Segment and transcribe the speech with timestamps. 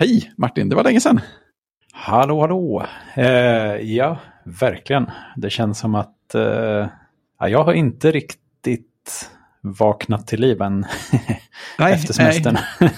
[0.00, 1.20] Hej Martin, det var länge sedan.
[1.92, 2.86] Hallå, hallå.
[3.14, 3.26] Eh,
[3.96, 5.10] ja, verkligen.
[5.36, 6.88] Det känns som att eh,
[7.38, 9.30] ja, jag har inte riktigt
[9.62, 10.86] vaknat till liv än
[11.78, 12.56] Nej, efter semestern.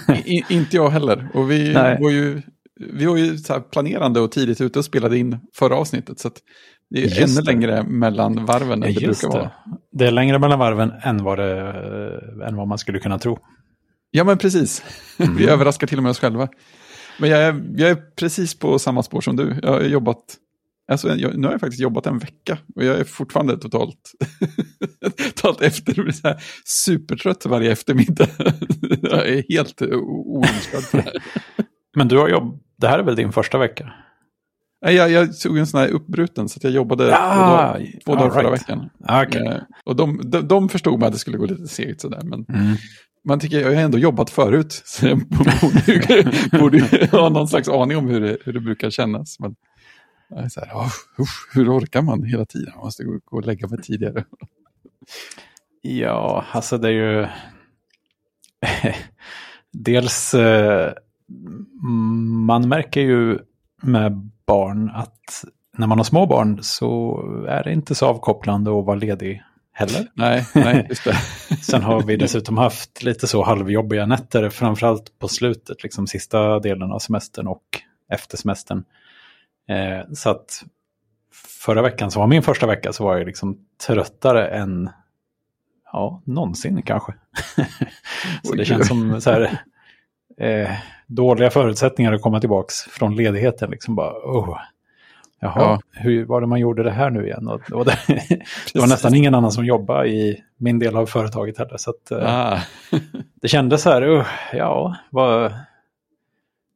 [0.09, 0.23] nej.
[0.27, 1.29] I, inte jag heller.
[1.35, 1.99] Och vi Nej.
[2.01, 2.43] var ju,
[2.93, 3.39] vi var ju
[3.73, 6.19] planerande och tidigt ute och spelade in förra avsnittet.
[6.19, 6.31] Så
[6.91, 7.53] det är ju Just ännu det.
[7.53, 9.39] längre mellan varven än det brukar det.
[9.39, 9.51] vara.
[9.93, 11.61] det är längre mellan varven än vad, det,
[12.49, 13.39] än vad man skulle kunna tro.
[14.11, 14.85] Ja, men precis.
[15.19, 15.37] Mm.
[15.37, 16.49] Vi överraskar till och med oss själva.
[17.19, 19.57] Men jag är, jag är precis på samma spår som du.
[19.63, 20.19] Jag har jobbat,
[20.93, 24.13] alltså jag, nu har jag faktiskt jobbat en vecka och jag är fortfarande totalt,
[25.35, 26.11] totalt efter.
[26.13, 28.27] Så här supertrött varje eftermiddag.
[29.03, 31.15] jag är helt oönskad för det här.
[31.97, 33.93] Men du har jobb, det här är väl din första vecka?
[34.85, 38.15] Nej, Jag, jag tog en sån här uppbruten så att jag jobbade två dagar, två
[38.15, 38.63] dagar all förra right.
[38.63, 38.91] veckan.
[39.05, 39.47] Ah, okej.
[39.47, 42.21] Eh, Och de, de, de förstod mig att det skulle gå lite segt sådär.
[42.25, 42.77] Men Mm
[43.25, 44.73] man tycker, jag har ändå jobbat förut.
[44.85, 48.91] Så jag borde, borde ju ha någon slags aning om hur det, hur det brukar
[48.91, 49.41] kännas.
[49.41, 49.57] Men
[50.29, 50.93] jag är så här, oh,
[51.55, 52.73] hur orkar man hela tiden?
[52.75, 54.25] Man måste gå, gå och lägga mig tidigare.
[55.83, 57.27] Ja, alltså det är ju...
[59.73, 60.93] Dels, eh,
[62.47, 63.39] man märker ju
[63.83, 65.45] med barn att
[65.79, 69.43] när man har små barn så är det inte så avkopplande att vara ledig
[69.73, 70.07] heller.
[70.15, 71.15] Nej, nej, just det.
[71.63, 76.93] Sen har vi dessutom haft lite så halvjobbiga nätter, framförallt på slutet, liksom sista delen
[76.93, 77.63] av semestern och
[78.11, 78.85] efter semestern.
[79.69, 80.65] Eh, så att
[81.65, 84.91] förra veckan, som var min första vecka, så var jag liksom tröttare än
[85.93, 87.15] ja, någonsin kanske.
[88.43, 89.63] så det känns som så här,
[90.39, 90.71] eh,
[91.07, 93.71] dåliga förutsättningar att komma tillbaka från ledigheten.
[93.71, 94.59] Liksom bara, oh.
[95.45, 95.81] Jaha, Ja.
[95.91, 97.49] hur var det man gjorde det här nu igen?
[97.49, 97.99] Och, och det,
[98.73, 101.77] det var nästan ingen annan som jobbade i min del av företaget heller.
[101.77, 102.59] Så att, eh, Ah,
[103.43, 105.53] det kändes så här, uh, ja, vad,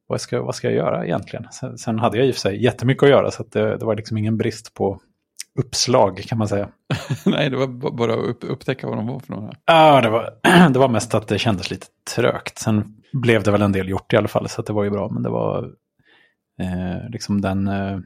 [0.07, 1.45] vad, ska, vad ska jag göra egentligen?
[1.51, 3.85] Sen, sen hade jag i och för sig jättemycket att göra så att det, det
[3.85, 4.99] var liksom ingen brist på
[5.59, 6.69] uppslag kan man säga.
[7.25, 9.53] nej, det var bara att upp, upptäcka vad de var för några.
[9.65, 10.33] Ja, det var,
[10.69, 12.57] det var mest att det kändes lite trögt.
[12.57, 15.09] Sen blev det väl en del gjort i alla fall, så det var ju bra.
[15.09, 15.71] Men det var
[16.61, 17.99] eh, liksom den eh,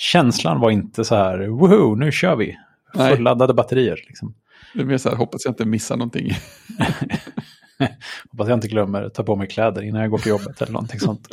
[0.00, 2.56] känslan var inte så här, woho, nu kör vi.
[2.94, 3.16] Nej.
[3.16, 4.04] Fulladdade batterier.
[4.08, 4.34] Liksom.
[4.74, 6.32] Det är mer så här, hoppas jag inte missar någonting.
[8.30, 11.00] Hoppas jag inte glömmer ta på mig kläder innan jag går till jobbet eller någonting
[11.00, 11.28] sånt.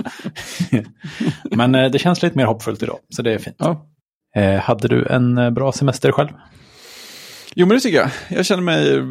[1.56, 3.56] Men eh, det känns lite mer hoppfullt idag, så det är fint.
[3.60, 3.88] Ja.
[4.36, 6.30] Eh, hade du en eh, bra semester själv?
[7.56, 8.10] Jo, men det tycker jag.
[8.30, 9.02] Jag känner mig,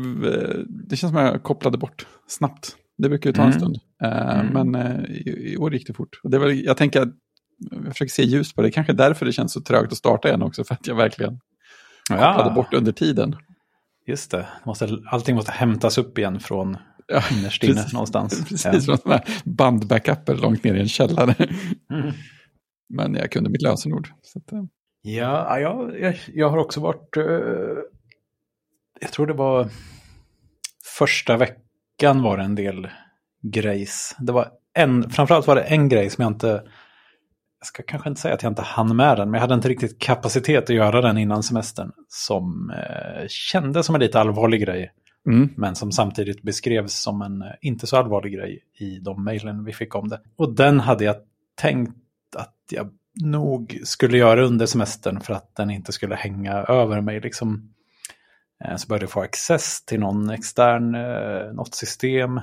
[0.88, 2.76] det känns som jag kopplade bort snabbt.
[2.98, 3.58] Det brukar ju ta en Mm.
[3.60, 3.76] stund.
[4.02, 4.70] Eh, Mm.
[4.70, 6.20] Men eh, i, i år gick det fort.
[6.22, 7.08] Det väl, jag tänker att
[7.58, 8.70] jag försöker se ljus på det.
[8.70, 10.64] Kanske därför det känns så trögt att starta igen också.
[10.64, 11.40] För att jag verkligen
[12.08, 13.36] kopplade bort under tiden.
[14.06, 14.46] just det.
[14.64, 16.76] Måste, allting måste hämtas upp igen från
[17.08, 18.44] Ja, innerst inne någonstans.
[18.48, 21.34] Precis sådana här bandbackuper långt ner i en källare.
[21.38, 21.96] Ja.
[21.96, 22.12] Mm.
[22.88, 24.08] Men jag kunde mitt lösenord.
[24.36, 24.62] Att, eh,
[25.02, 27.16] Ja, jag, jag, jag har också varit...
[27.16, 27.24] eh,
[29.00, 29.68] jag tror det var
[30.98, 32.88] första veckan var det en del
[33.42, 34.16] grejs.
[34.18, 36.62] Det var en, framförallt var det en grej som jag inte...
[37.58, 39.68] Jag ska kanske inte säga att jag inte hann med den, men jag hade inte
[39.68, 41.92] riktigt kapacitet att göra den innan semestern.
[42.08, 44.92] Som eh, kändes som en lite allvarlig grej,
[45.26, 45.48] mm.
[45.56, 49.72] men som samtidigt beskrevs som en eh, inte så allvarlig grej i de mejlen vi
[49.72, 50.20] fick om det.
[50.36, 51.16] Och den hade jag
[51.54, 51.96] tänkt
[52.36, 52.90] att jag
[53.24, 57.20] nog skulle göra under semestern för att den inte skulle hänga över mig.
[57.20, 57.72] Liksom.
[58.64, 62.40] Eh, Så började jag få access till någon extern, eh, något system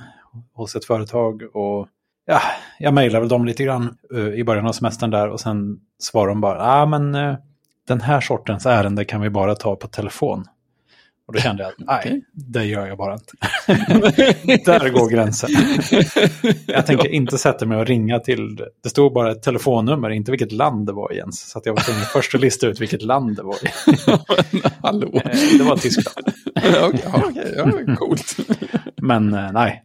[0.54, 1.56] hos ett företag.
[1.56, 1.88] Och
[2.26, 2.42] ja,
[2.80, 6.32] jag mejlade väl dem lite grann eh, i början av semestern där och sen svarade
[6.32, 7.36] de bara, ja ah, men eh,
[7.88, 10.46] den här sortens ärende kan vi bara ta på telefon.
[11.26, 12.24] Och då kände jag att nej, Okej.
[12.34, 13.34] det gör jag bara inte.
[14.72, 15.50] Där går gränsen.
[16.68, 20.52] Jag tänker inte sätta mig och ringa till, det stod bara ett telefonnummer, inte vilket
[20.52, 21.50] land det var i ens.
[21.50, 23.68] Så jag var tvungen först att lista ut vilket land det var i.
[24.82, 25.12] Hallå.
[25.14, 26.28] Eh, Det var Tyskland.
[26.56, 28.38] Okej, ja, okej, ja, coolt.
[28.98, 29.84] Men nej.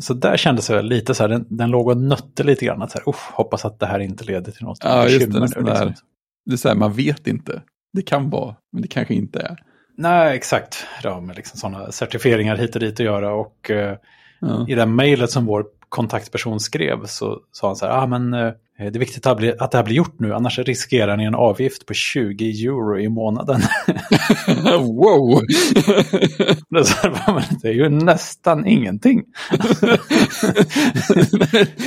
[0.00, 2.82] Så där kändes det lite så här, den, den låg och nötte lite grann.
[2.82, 5.40] Att så här, "Usch, hoppas att det här inte leder till något Ja, just det,
[5.40, 5.86] nu, där.
[5.86, 6.06] liksom.
[6.46, 7.62] Det är så här, man vet inte.
[7.92, 9.56] Det kan vara, men det kanske inte är.
[9.96, 10.86] Nej, exakt.
[11.02, 13.32] Ja, med liksom sådana certifieringar hit och dit att göra.
[13.34, 13.96] Och eh,
[14.42, 14.66] Ja.
[14.68, 18.52] i det mejlet som vår kontaktperson skrev så sa han så här, ah, men eh,
[18.84, 21.94] det är viktigt att, det här blir gjort nu, annars riskerar ni en avgift på
[21.94, 23.60] 20 euro i månaden.
[24.64, 25.40] wow!
[26.70, 29.24] det, är så här, "Va, men det är ju nästan ingenting.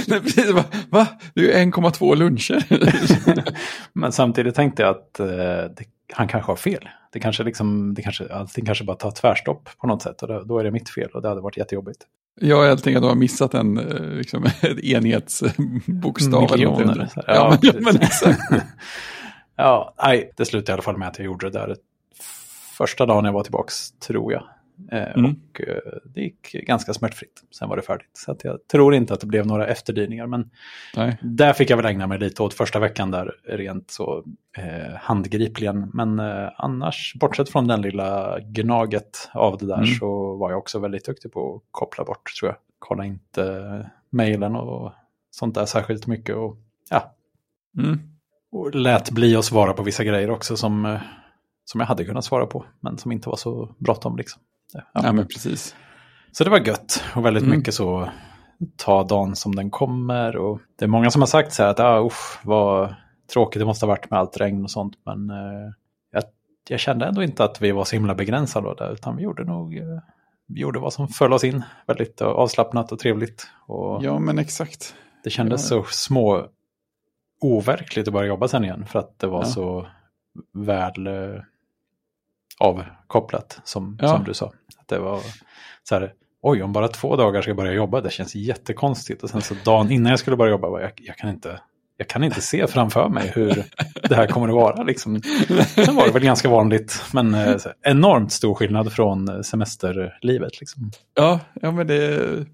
[0.07, 0.63] Nej, precis, va?
[0.89, 1.07] va?
[1.33, 2.63] Det är ju 1,2 luncher.
[3.93, 6.89] Men samtidigt tänkte jag att eh, det, han kanske har fel.
[7.11, 10.43] Det kanske liksom, det kanske, allting kanske bara tar tvärstopp på något sätt och då,
[10.43, 12.05] då är det mitt fel och det hade varit jättejobbigt.
[12.41, 14.45] Ja, jag tänker att de har missat en eh, liksom,
[14.83, 16.51] enhetsbokstav.
[16.51, 17.09] Miljoner.
[17.15, 18.41] Ja, ja, men, ja, men exakt.
[19.55, 21.75] ja, nej, det slutade i alla fall med att jag gjorde det där
[22.77, 23.71] första dagen jag var tillbaka,
[24.07, 24.43] tror jag.
[24.91, 25.31] Eh, mm.
[25.31, 27.43] Och eh, det gick ganska smärtfritt.
[27.51, 28.09] Sen var det färdigt.
[28.13, 30.27] Så att jag tror inte att det blev några efterdyningar.
[30.27, 30.49] Men
[30.95, 31.17] Nej.
[31.21, 34.23] där fick jag väl ägna mig lite åt första veckan där rent så
[34.57, 35.91] eh, handgripligen.
[35.93, 39.87] Men eh, annars, bortsett från den lilla gnaget av det där mm.
[39.87, 42.57] så var jag också väldigt duktig på att koppla bort tror jag.
[42.79, 44.93] Kolla inte mejlen och
[45.31, 46.35] sånt där särskilt mycket.
[46.35, 46.57] Och,
[46.89, 47.13] ja.
[47.77, 47.99] Mm.
[48.51, 51.01] och lät bli att svara på vissa grejer också som, eh,
[51.65, 52.65] som jag hade kunnat svara på.
[52.79, 54.41] Men som inte var så bråttom liksom.
[54.73, 54.81] Ja.
[54.93, 55.75] ja, men precis.
[56.31, 57.57] Så det var gött och väldigt mm.
[57.57, 58.09] mycket så
[58.77, 60.37] ta dagen som den kommer.
[60.37, 62.95] Och det är många som har sagt så här att ah, usch, vad
[63.33, 64.95] tråkigt det måste ha varit med allt regn och sånt.
[65.05, 65.71] Men eh,
[66.11, 66.23] jag,
[66.69, 69.77] jag, kände ändå inte att vi var så himla begränsade där, utan vi gjorde nog
[69.77, 69.99] eh,
[70.47, 71.63] vi gjorde vad som föll oss in.
[71.87, 73.47] Väldigt avslappnat och trevligt.
[73.67, 74.95] Och ja, men exakt.
[75.23, 75.83] Det kändes ja.
[75.83, 76.47] så små
[77.41, 79.45] overkligt att börja jobba sen igen för att det var ja.
[79.45, 79.87] så
[80.53, 81.07] väl
[82.59, 84.07] avkopplat som, ja.
[84.07, 84.45] som du sa.
[84.77, 85.19] Att det var
[85.83, 89.23] så här, oj om bara två dagar ska jag börja jobba, det känns jättekonstigt.
[89.23, 91.59] Och sen så dagen innan jag skulle börja jobba, jag, jag kan inte
[91.97, 93.65] jag kan inte se framför mig hur
[94.09, 94.83] det här kommer att vara.
[94.83, 95.21] Liksom.
[95.85, 100.59] Sen var det väl ganska vanligt, men eh, enormt stor skillnad från semesterlivet.
[100.59, 100.91] Liksom.
[101.15, 102.45] Ja, ja, men det,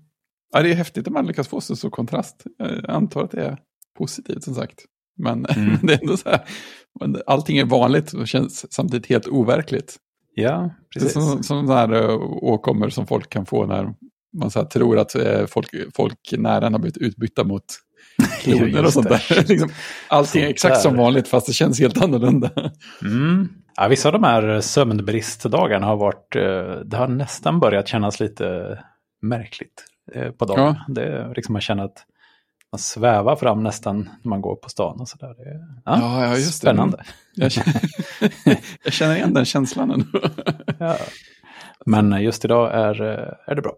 [0.52, 2.44] ja, det är häftigt att man lyckas få så stor kontrast.
[2.58, 3.58] Jag antar att det är
[3.98, 4.86] positivt som sagt.
[5.18, 5.78] Men mm.
[5.84, 6.42] det är ändå så här,
[7.26, 9.98] allting är vanligt och känns samtidigt helt overkligt.
[10.36, 11.14] Ja, precis.
[11.14, 13.94] Det är som, som här uh, åkommor som folk kan få när
[14.38, 17.64] man så tror att uh, folk, folk nära en har blivit utbytta mot
[18.42, 19.46] kloner och sånt där.
[19.48, 19.70] liksom,
[20.08, 22.52] allting är exakt som vanligt fast det känns helt annorlunda.
[23.02, 23.50] Mm.
[23.76, 26.32] Ja, vissa av de här sömnbristdagarna har varit,
[26.86, 28.80] det har nästan börjat kännas lite
[29.22, 29.86] märkligt
[30.38, 30.76] på dagen.
[30.88, 30.94] Ja.
[30.94, 32.06] Det liksom man känner att
[32.72, 35.36] man svävar fram nästan när man går på stan och sådär.
[35.86, 36.98] Ja, ja, just spännande.
[36.98, 37.44] Det.
[37.44, 37.82] Jag känner,
[38.84, 40.12] jag känner igen den känslan.
[40.80, 40.98] ja.
[41.86, 43.02] Men just idag är,
[43.46, 43.74] är det bra.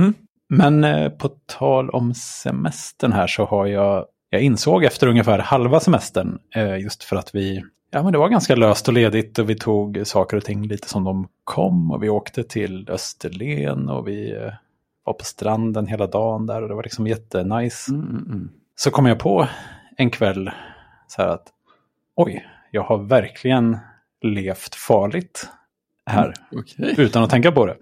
[0.00, 0.14] Mm.
[0.48, 5.80] Men eh, på tal om semestern här så har jag, jag insåg efter ungefär halva
[5.80, 9.50] semestern, eh, just för att vi, ja men det var ganska löst och ledigt och
[9.50, 14.08] vi tog saker och ting lite som de kom och vi åkte till Österlen och
[14.08, 14.52] vi eh,
[15.12, 17.92] var på stranden hela dagen där och det var liksom jättenice.
[17.92, 18.50] Mm, mm, mm.
[18.76, 19.48] Så kom jag på
[19.96, 20.50] en kväll
[21.06, 21.46] så här att
[22.16, 23.78] oj, jag har verkligen
[24.22, 25.48] levt farligt
[26.06, 26.24] här.
[26.24, 27.04] Mm, okay.
[27.04, 27.76] Utan att tänka på det.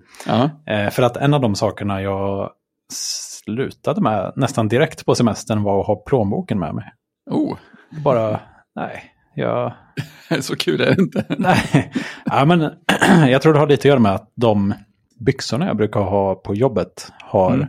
[0.66, 2.50] Eh, för att en av de sakerna jag
[2.92, 6.92] slutade med nästan direkt på semestern var att ha plånboken med mig.
[7.30, 7.56] Oh.
[8.04, 8.40] Bara,
[8.74, 9.04] nej,
[9.34, 9.72] jag...
[10.40, 11.24] Så kul är det inte.
[11.38, 11.92] nej,
[12.24, 12.70] ja, men
[13.28, 14.74] jag tror det har lite att göra med att de
[15.20, 17.68] byxorna jag brukar ha på jobbet har mm.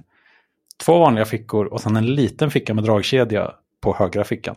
[0.85, 3.51] två vanliga fickor och sen en liten ficka med dragkedja
[3.81, 4.55] på högra fickan.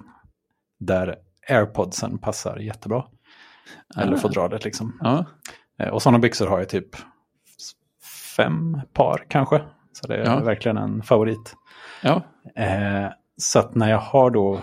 [0.79, 1.17] Där
[1.49, 3.05] airpodsen passar jättebra.
[3.97, 4.99] Eller fodralet liksom.
[5.79, 6.97] Eh, och sådana byxor har jag typ
[8.37, 9.63] fem par kanske.
[9.93, 10.41] Så det är ja.
[10.41, 11.55] verkligen en favorit.
[12.03, 12.23] Ja.
[12.57, 13.07] Eh,
[13.37, 14.61] så att när jag har då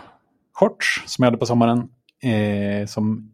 [0.53, 1.89] shorts som jag hade på sommaren,
[2.23, 3.33] eh, som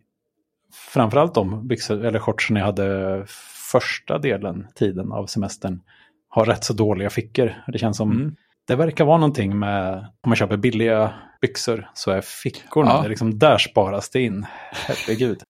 [0.73, 3.25] framförallt de byxor eller shortsen jag hade
[3.71, 5.81] första delen, tiden av semestern,
[6.29, 7.53] har rätt så dåliga fickor.
[7.67, 8.35] Det känns som, mm.
[8.67, 13.01] det verkar vara någonting med, om man köper billiga byxor så är fickorna, ja.
[13.01, 14.45] det är liksom, där sparas det in.
[14.71, 15.41] Herregud.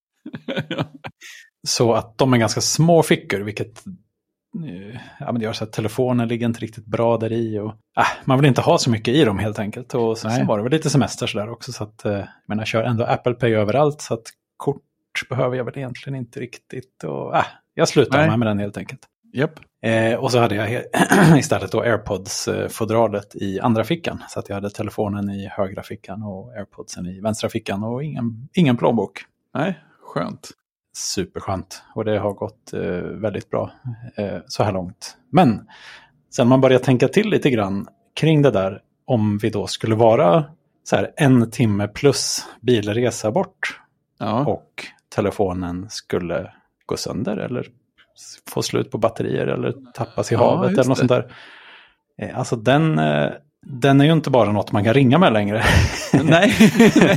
[1.67, 3.87] Så att de är ganska små fickor, vilket
[4.65, 7.59] eh, ja, men det gör så att telefonen ligger inte riktigt bra där i.
[7.59, 9.93] Och, äh, man vill inte ha så mycket i dem helt enkelt.
[9.93, 11.71] Och så, sen var det väl lite semester sådär också.
[11.71, 14.01] Så att, eh, men jag kör ändå Apple Pay överallt.
[14.01, 14.23] Så att
[14.57, 14.81] kort
[15.29, 17.03] behöver jag väl egentligen inte riktigt.
[17.03, 17.45] Och, äh,
[17.77, 19.01] jag slutar med, med den helt enkelt.
[19.33, 19.51] Yep.
[19.81, 20.83] Eh, och så hade jag
[21.39, 24.23] istället då airpods-fodralet i andra fickan.
[24.29, 28.49] Så att jag hade telefonen i högra fickan och airpodsen i vänstra fickan och ingen,
[28.53, 29.25] ingen plånbok.
[29.53, 30.49] Nej, skönt.
[30.95, 31.83] Superskönt.
[31.95, 33.71] Och det har gått eh, väldigt bra
[34.15, 35.17] eh, så här långt.
[35.31, 35.67] Men
[36.35, 38.81] sen man börjar tänka till lite grann kring det där.
[39.05, 40.45] Om vi då skulle vara
[40.83, 43.81] så här en timme plus bilresa bort.
[44.19, 44.45] Ja.
[44.45, 46.51] Och telefonen skulle
[46.87, 47.67] gå sönder eller
[48.49, 51.07] få slut på batterier eller tappas i ja, havet eller något det.
[51.07, 51.31] sånt där.
[52.21, 53.29] Eh, alltså den, eh,
[53.65, 55.63] den är ju inte bara något man kan ringa med längre.
[56.23, 56.53] Nej,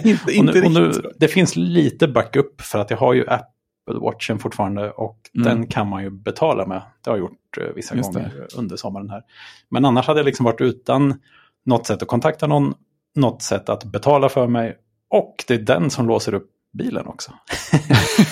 [0.04, 3.26] inte, inte och nu, och nu, Det finns lite backup för att jag har ju
[3.28, 5.44] Apple Watchen fortfarande och mm.
[5.44, 6.82] den kan man ju betala med.
[7.04, 8.58] Det har jag gjort eh, vissa Just gånger det.
[8.58, 9.22] under sommaren här.
[9.68, 11.20] Men annars hade jag liksom varit utan
[11.66, 12.74] något sätt att kontakta någon,
[13.14, 14.76] något sätt att betala för mig
[15.10, 17.32] och det är den som låser upp bilen också.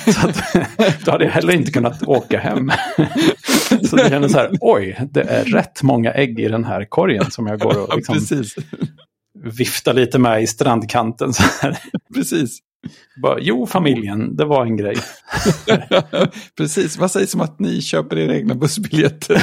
[0.15, 0.43] så att,
[1.05, 2.71] då hade jag heller inte kunnat åka hem.
[3.89, 7.31] så det kändes så här, oj, det är rätt många ägg i den här korgen
[7.31, 8.45] som jag går och liksom
[9.45, 11.33] viftar lite med i strandkanten.
[11.33, 11.79] Så här.
[12.15, 12.59] Precis.
[13.23, 14.97] Bara, jo, familjen, det var en grej.
[16.57, 19.43] Precis, vad sägs om att ni köper era egna bussbiljetter?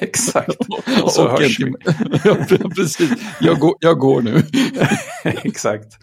[0.00, 0.56] Exakt,
[1.04, 1.72] och så och hörs vi.
[2.24, 2.36] ja,
[2.76, 4.42] precis, jag går, jag går nu.
[5.24, 5.98] Exakt.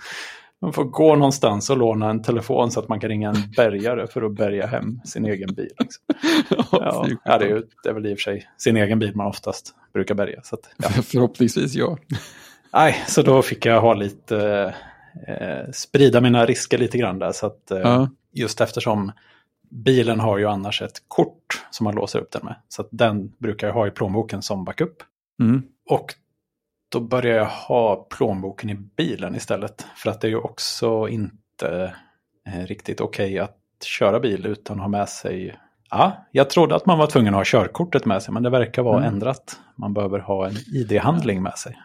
[0.62, 4.08] Man får gå någonstans och låna en telefon så att man kan ringa en bärgare
[4.08, 5.72] för att bärga hem sin egen bil.
[5.80, 6.04] Liksom.
[6.72, 9.16] Ja, ja, det, är ju, det är väl i och för sig sin egen bil
[9.16, 10.42] man oftast brukar bärga.
[10.44, 10.90] Så att, ja.
[11.04, 11.98] Förhoppningsvis ja.
[12.74, 14.74] Nej, så då fick jag ha lite,
[15.28, 17.32] eh, sprida mina risker lite grann där.
[17.32, 18.10] Så att, eh, Ja.
[18.34, 19.12] Just eftersom
[19.70, 22.56] bilen har ju annars ett kort som man låser upp den med.
[22.68, 24.96] Så den brukar jag ha i plånboken som backup.
[25.42, 25.64] Mm.
[25.90, 26.14] Och
[26.90, 29.86] då börjar jag ha plånboken i bilen istället.
[29.96, 31.94] För att det är ju också inte
[32.48, 35.58] eh, riktigt okej att köra bil utan att ha med sig...
[35.90, 38.82] Ja, jag trodde att man var tvungen att ha körkortet med sig, men det verkar
[38.84, 39.14] vara Mm.
[39.14, 39.60] ändrat.
[39.76, 41.78] Man behöver ha en ID-handling med sig.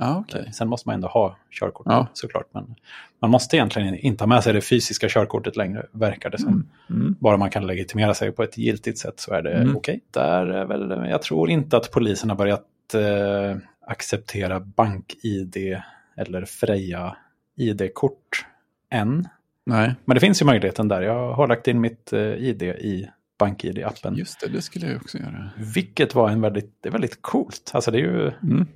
[0.00, 0.50] Ja, okej.
[0.52, 2.06] Sen måste man ändå ha körkort Ja.
[2.12, 2.46] såklart.
[2.52, 2.74] Men
[3.20, 6.68] man måste egentligen inte ha med sig det fysiska körkortet längre, verkar det som.
[6.90, 7.14] Mm.
[7.20, 9.76] Bara man kan legitimera sig på ett giltigt sätt så är det Mm.
[9.76, 10.00] okej.
[10.10, 15.56] Där väl, jag tror inte att polisen har börjat eh, acceptera bank-id
[16.16, 17.16] eller Freja
[17.56, 18.46] ID-kort
[18.90, 19.28] än.
[19.66, 21.02] Nej, Men det finns ju möjligheten där.
[21.02, 24.14] Jag har lagt in mitt eh, ID i bank-id-appen.
[24.16, 25.50] just det, det skulle jag också göra.
[25.74, 27.70] Vilket var en väldigt, det är väldigt coolt.
[27.74, 28.66] Alltså det, är ju, Mm.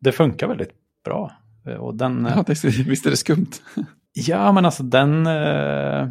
[0.00, 0.72] det funkar väldigt
[1.04, 1.32] bra.
[1.66, 3.50] Eh, Och den, Ja, det, visst är det skumt?
[4.12, 5.26] Ja, men alltså den...
[5.26, 6.08] Eh,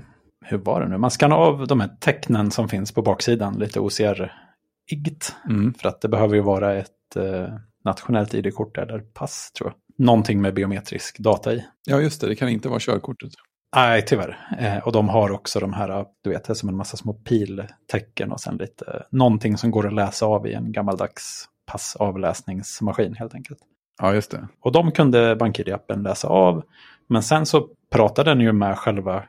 [0.48, 0.98] hur var det nu?
[0.98, 5.36] Man skannar av de här tecknen som finns på baksidan, lite OCR-igt.
[5.50, 5.74] Mm.
[5.74, 7.54] För att det behöver ju vara ett eh,
[7.86, 10.06] nationellt ID-kort eller pass, tror jag.
[10.06, 11.66] Någonting med biometrisk data i.
[11.86, 13.32] Ja, just det, det kan inte vara körkortet.
[13.76, 14.38] Nej, tyvärr.
[14.60, 17.14] Eh, och de har också de här, du vet, det är som en massa små
[17.14, 23.36] piltecken och sen lite, någonting som går att läsa av i en gammaldags passavläsningsmaskin helt
[23.36, 23.60] enkelt.
[24.02, 24.48] Ja, just det.
[24.60, 26.64] Och de kunde BankID-appen läsa av.
[27.08, 29.24] Men sen så pratar den ju med själva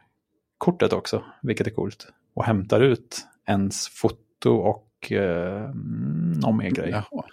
[0.58, 2.08] kortet också, vilket är coolt.
[2.34, 5.70] Och hämtar ut ens foto och eh,
[6.42, 7.24] någon mer grej Jaha.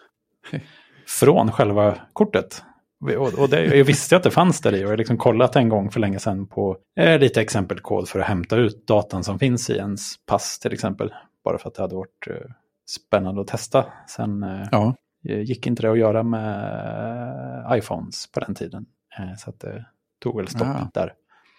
[1.07, 2.63] Från själva kortet.
[3.17, 5.55] Och, och det, jag visste att det fanns där i och jag har liksom kollat
[5.55, 9.39] en gång för länge sedan på eh, lite exempelkod för att hämta ut datan som
[9.39, 11.13] finns i ens pass till exempel.
[11.43, 12.36] Bara för att det hade varit eh,
[12.89, 13.86] spännande att testa.
[14.07, 18.86] Sen eh, Ja, gick inte det att göra med iPhones på den tiden.
[19.19, 19.86] Eh, så att det
[20.22, 20.89] tog väl stopp Ja.
[20.93, 21.13] där.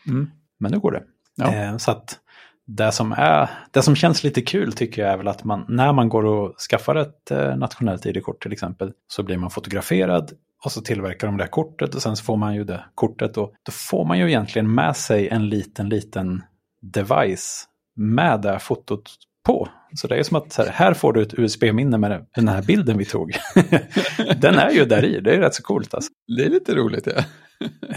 [0.08, 0.30] Mm.
[0.58, 1.02] Men nu går det.
[1.34, 1.54] Ja.
[1.54, 2.18] Eh, så att
[2.66, 5.92] det som, är, det som känns lite kul tycker jag är väl att man, när
[5.92, 10.32] man går och skaffar ett eh, nationellt ID-kort till exempel, så blir man fotograferad
[10.64, 13.36] och så tillverkar de det här kortet och sen så får man ju det kortet
[13.36, 16.42] och då får man ju egentligen med sig en liten, liten
[16.82, 17.64] device
[17.96, 19.10] med det här fotot
[19.46, 19.68] på.
[19.94, 22.62] Så det är som att så här, här får du ett USB-minne med den här
[22.62, 23.32] bilden vi tog.
[24.40, 26.10] den är ju där i, det är rätt så coolt alltså.
[26.36, 27.06] det är lite roligt.
[27.06, 27.22] Ja,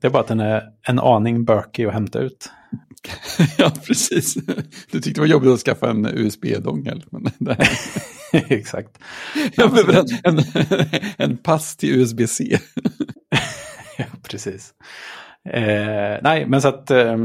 [0.00, 2.50] det är bara att den är en aning bökig att hämta ut.
[3.58, 4.34] ja precis.
[4.90, 7.04] Du tyckte det var jobbigt att skaffa en USB-dongel.
[8.32, 8.98] Exakt.
[9.54, 10.44] jag behöver en, en,
[11.18, 12.58] en pass till USB-C.
[13.98, 14.74] Ja, precis.
[15.48, 17.16] Eh, nej, men så att eh,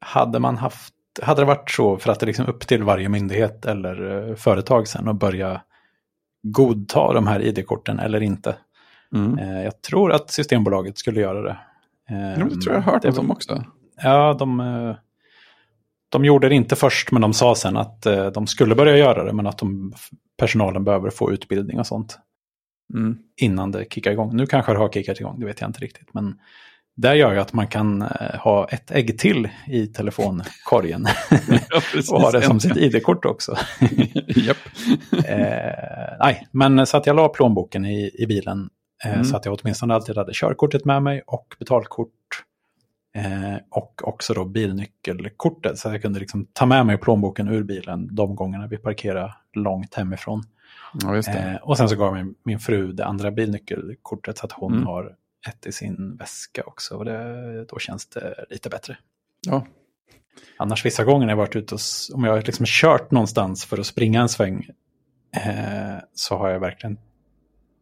[0.00, 3.08] hade man haft, hade det varit så för att det är liksom upp till varje
[3.08, 5.60] myndighet eller eh, företag sen att börja
[6.42, 8.56] godta de här ID-korten eller inte.
[9.14, 9.38] Mm.
[9.38, 11.56] Eh, jag tror att Systembolaget skulle göra det.
[12.08, 13.64] Ja, det tror jag har hört något om också.
[14.02, 14.96] Ja, de, eh,
[16.08, 19.24] de gjorde det inte först, men de sa sen att eh, de skulle börja göra
[19.24, 19.92] det, men att de,
[20.38, 22.18] personalen behöver få utbildning och sånt
[22.94, 23.18] Mm.
[23.36, 24.36] innan det kickar igång.
[24.36, 26.14] Nu kanske det har kickat igång, det vet jag inte riktigt.
[26.14, 26.38] Men
[26.96, 28.02] det gör ju att man kan
[28.40, 31.06] ha ett ägg till i telefonkorgen
[31.70, 31.80] Ja,
[32.12, 33.56] och ha det som sitt ID-kort också.
[34.28, 34.56] Japp.
[35.12, 38.70] eh, nej, men så att jag la plånboken i, i bilen
[39.12, 39.24] Mm.
[39.24, 42.10] så att jag åtminstone alltid hade körkortet med mig och betalkort.
[43.14, 48.08] Eh, och också då bilnyckelkortet så jag kunde liksom ta med mig plånboken ur bilen
[48.14, 50.42] de gångerna vi parkerade långt hemifrån.
[51.02, 51.16] Ja.
[51.16, 54.86] Eh, och sen så gav min, min fru det andra bilnyckelkortet så att hon Mm.
[54.86, 55.16] har
[55.48, 56.96] ett i sin väska också.
[56.96, 58.98] Och det, då känns det lite bättre.
[59.46, 59.66] Ja.
[60.56, 61.80] Annars vissa gånger när jag varit ute och,
[62.14, 64.68] om jag har liksom kört någonstans för att springa en sväng
[65.36, 66.98] eh, så har jag verkligen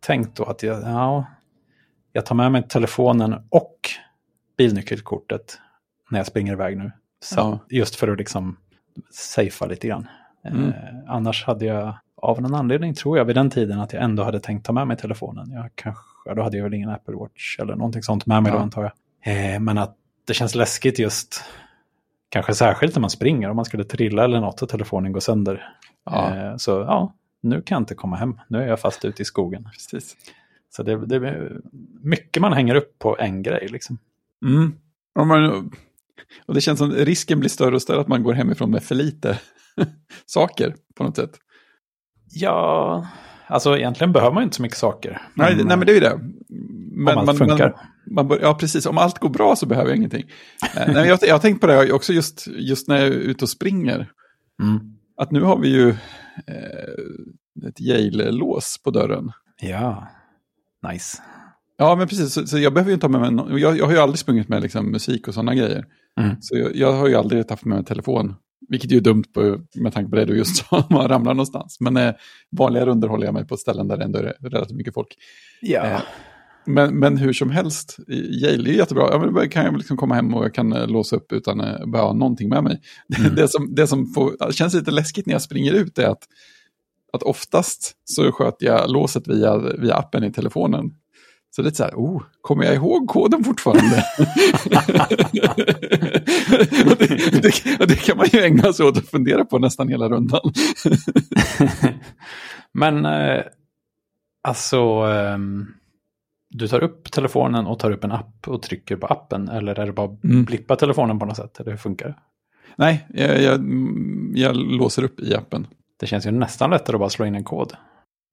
[0.06, 1.24] tänkt då att jag, ja,
[2.12, 3.76] jag tar med mig telefonen och
[4.58, 5.58] bilnyckelkortet
[6.10, 6.92] när jag springer iväg nu.
[7.24, 7.58] Så, Ja.
[7.68, 8.56] Just för att liksom
[9.10, 10.08] safea lite grann.
[10.44, 10.68] Mm.
[10.68, 10.74] Eh,
[11.08, 14.40] annars hade jag av någon anledning tror jag vid den tiden att jag ändå hade
[14.40, 15.50] tänkt ta med mig telefonen.
[15.50, 18.58] Jag kanske, då hade jag väl ingen Apple Watch eller någonting sånt med mig då
[18.58, 18.62] Ja.
[18.62, 19.54] antar jag.
[19.54, 21.44] Eh, men att det känns läskigt just
[22.28, 25.68] Kanske särskilt när man springer, om man skulle trilla eller något och telefonen går sönder.
[26.04, 26.34] Ja.
[26.36, 29.24] Eh, så ja, nu kan jag inte komma hem, nu är jag fast ute i
[29.24, 29.68] skogen.
[29.72, 30.16] Precis.
[30.70, 31.60] Så det, det är
[32.02, 33.98] mycket man hänger upp på en grej liksom.
[34.46, 34.74] Mm.
[35.14, 35.70] Om man,
[36.46, 38.94] och det känns som risken blir större och större att man går hemifrån med för
[38.94, 39.38] lite
[40.26, 41.38] saker på något sätt.
[42.30, 43.06] Ja,
[43.46, 45.22] alltså egentligen behöver man inte så mycket saker.
[45.34, 46.20] Nej, nej men det är ju det.
[46.94, 47.76] Men, allt man, funkar.
[48.06, 48.86] Man, man ja, precis.
[48.86, 50.24] Om allt går bra så behöver jag ingenting.
[50.76, 53.44] Eh, nej, jag, jag har tänkt på det också just, just när jag är ute
[53.44, 54.10] och springer.
[54.62, 54.80] Mm.
[55.16, 55.96] Att nu har vi ju eh,
[57.68, 59.32] ett Yale-lås på dörren.
[59.60, 60.08] Ja,
[60.92, 61.22] nice.
[61.78, 62.32] Ja, men precis.
[62.32, 64.18] Så, så jag behöver ju inte ha med mig no jag, jag har ju aldrig
[64.18, 65.84] sprungit med liksom, musik och sådana grejer.
[66.20, 66.36] Mm.
[66.40, 68.34] Så jag, jag har ju aldrig haft med mig telefon.
[68.68, 71.34] Vilket ju är dumt på, med tanke på det du just sa, om man ramlar
[71.34, 71.80] någonstans.
[71.80, 72.14] Men eh,
[72.56, 75.16] vanliga runder håller jag mig på ställen där det ändå är relativt mycket folk.
[75.60, 75.86] Ja.
[75.86, 76.00] Eh,
[76.64, 79.08] Men, men hur som helst, Yale är jättebra.
[79.10, 81.90] Ja, men kan jag liksom komma hem och jag kan eh, låsa upp utan att
[81.90, 82.80] behöva ha någonting med mig.
[83.18, 83.34] Mm.
[83.36, 86.22] Det som, det som får, känns lite läskigt när jag springer ut är att,
[87.12, 90.90] att oftast så sköter jag låset via, via appen i telefonen.
[91.56, 94.04] Så det är så här, oh, kommer jag ihåg koden fortfarande?
[96.90, 100.08] och det, det, det kan man ju ägna sig åt att fundera på nästan hela
[100.08, 100.52] rundan.
[102.74, 103.42] Men eh,
[104.48, 105.66] alltså, ehm,
[106.52, 109.86] du tar upp telefonen och tar upp en app och trycker på appen eller är
[109.86, 110.44] det bara Mm.
[110.44, 111.60] blippa telefonen på något sätt?
[111.60, 112.14] Eller hur funkar det?
[112.76, 113.60] Nej, jag, jag,
[114.34, 115.66] jag låser upp i appen.
[116.00, 117.72] Det känns ju nästan lättare att bara slå in en kod.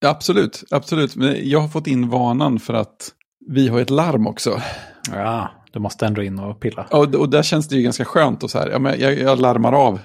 [0.06, 1.16] Absolut, absolut.
[1.16, 3.12] Men jag har fått in vanan för att
[3.48, 4.62] vi har ett larm också.
[5.14, 6.88] Ja, du måste ändå in och pilla.
[6.92, 9.40] Och, och där känns det ju ganska skönt och så här, ja, men jag, jag
[9.42, 10.00] larmar av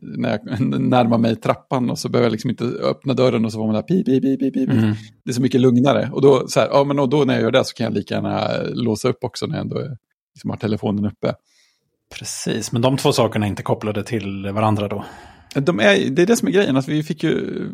[0.00, 3.58] när jag närmar mig trappan och så behöver jag liksom inte öppna dörren och så
[3.58, 4.70] får man där pip, pip, pip, pip, pip.
[4.70, 4.94] Mm.
[5.24, 6.10] Det är så mycket lugnare.
[6.12, 7.94] Och då, så här, ja, men och då när jag gör det så kan jag
[7.94, 9.76] lika gärna låsa upp också när jag ändå
[10.34, 11.34] liksom har telefonen uppe.
[12.14, 15.04] Precis, men de två sakerna är inte kopplade till varandra då.
[15.54, 17.64] De är, det är det som är grejen, att vi fick ju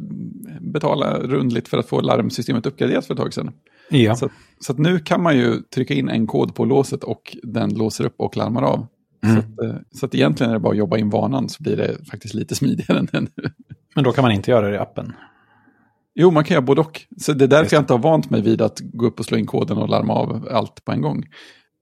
[0.60, 3.52] betala rundligt för att få larmsystemet uppgraderat för ett tag sedan.
[3.90, 4.16] Ja.
[4.16, 4.28] Så,
[4.60, 8.14] så nu kan man ju trycka in en kod på låset och den låser upp
[8.16, 8.86] och larmar av.
[9.24, 9.34] Mm.
[9.34, 11.76] Så, att, eh, så att egentligen är det bara att jobba in vanan så blir
[11.76, 13.50] det faktiskt lite smidigare än nu.
[13.94, 15.12] Men då kan man inte göra det i appen.
[16.14, 17.00] Jo, man kan göra både och.
[17.18, 17.76] Så det är Just därför det.
[17.76, 20.14] jag inte har vant mig vid att gå upp och slå in koden och larma
[20.14, 21.24] av allt på en gång.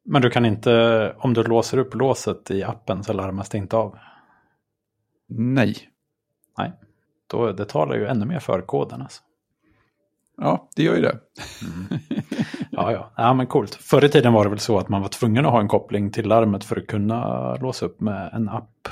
[0.05, 3.77] Men du kan inte, om du låser upp låset i appen så larmas det inte
[3.77, 3.99] av.
[5.29, 5.77] Nej.
[6.59, 6.73] Nej,
[7.27, 9.03] då, det talar ju ännu mer för koden.
[9.03, 9.23] Alltså.
[10.37, 11.19] Ja, det gör ju det.
[12.75, 13.13] Ja, ja.
[13.17, 13.75] ja, men coolt.
[13.75, 16.11] Förr i tiden var det väl så att man var tvungen att ha en koppling
[16.11, 18.89] till larmet för att kunna låsa upp med en app.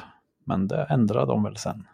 [0.46, 1.86] Men det ändrade de väl sen.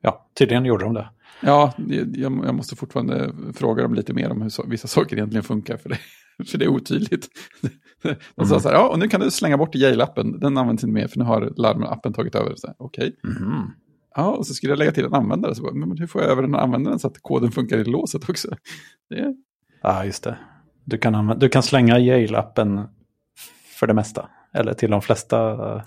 [0.00, 1.08] Ja, tydligen gjorde de det.
[1.40, 1.72] Ja,
[2.14, 5.76] jag, måste fortfarande fråga dem lite mer om hur vissa saker egentligen funkar.
[5.76, 5.98] För det,
[6.50, 7.28] för det är otydligt.
[8.34, 8.60] De sa Mm.
[8.60, 10.38] så här, ja, och nu kan du slänga bort Yale-appen.
[10.40, 12.54] Den används inte mer för nu har larmappen tagit över.
[12.56, 13.16] Så här, Okej.
[13.22, 13.70] Mhm.
[14.14, 15.54] Ja, och så skulle jag lägga till en användare.
[15.54, 18.28] Så bara, men hur får jag över den användaren så att koden funkar i låset
[18.28, 18.48] också?
[19.10, 19.34] Det
[19.82, 20.38] Ja, just det.
[20.84, 22.84] Du kan, använda, du kan slänga Yale-appen
[23.78, 24.28] för det mesta.
[24.54, 25.36] Eller till de flesta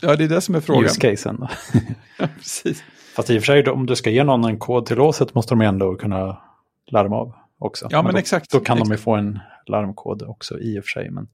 [0.02, 0.84] ja, det är det som är frågan.
[0.86, 1.48] use-casen.
[2.20, 2.84] Ja, precis.
[3.16, 5.52] Fast i och för sig, om du ska ge någon en kod till låset måste
[5.54, 6.38] de ändå kunna
[6.92, 7.88] larma av också.
[7.92, 8.52] Ja, men då, exakt.
[8.52, 9.04] Då kan de ju Exakt.
[9.04, 11.10] få en larmkod också i och för sig.
[11.12, 11.28] Men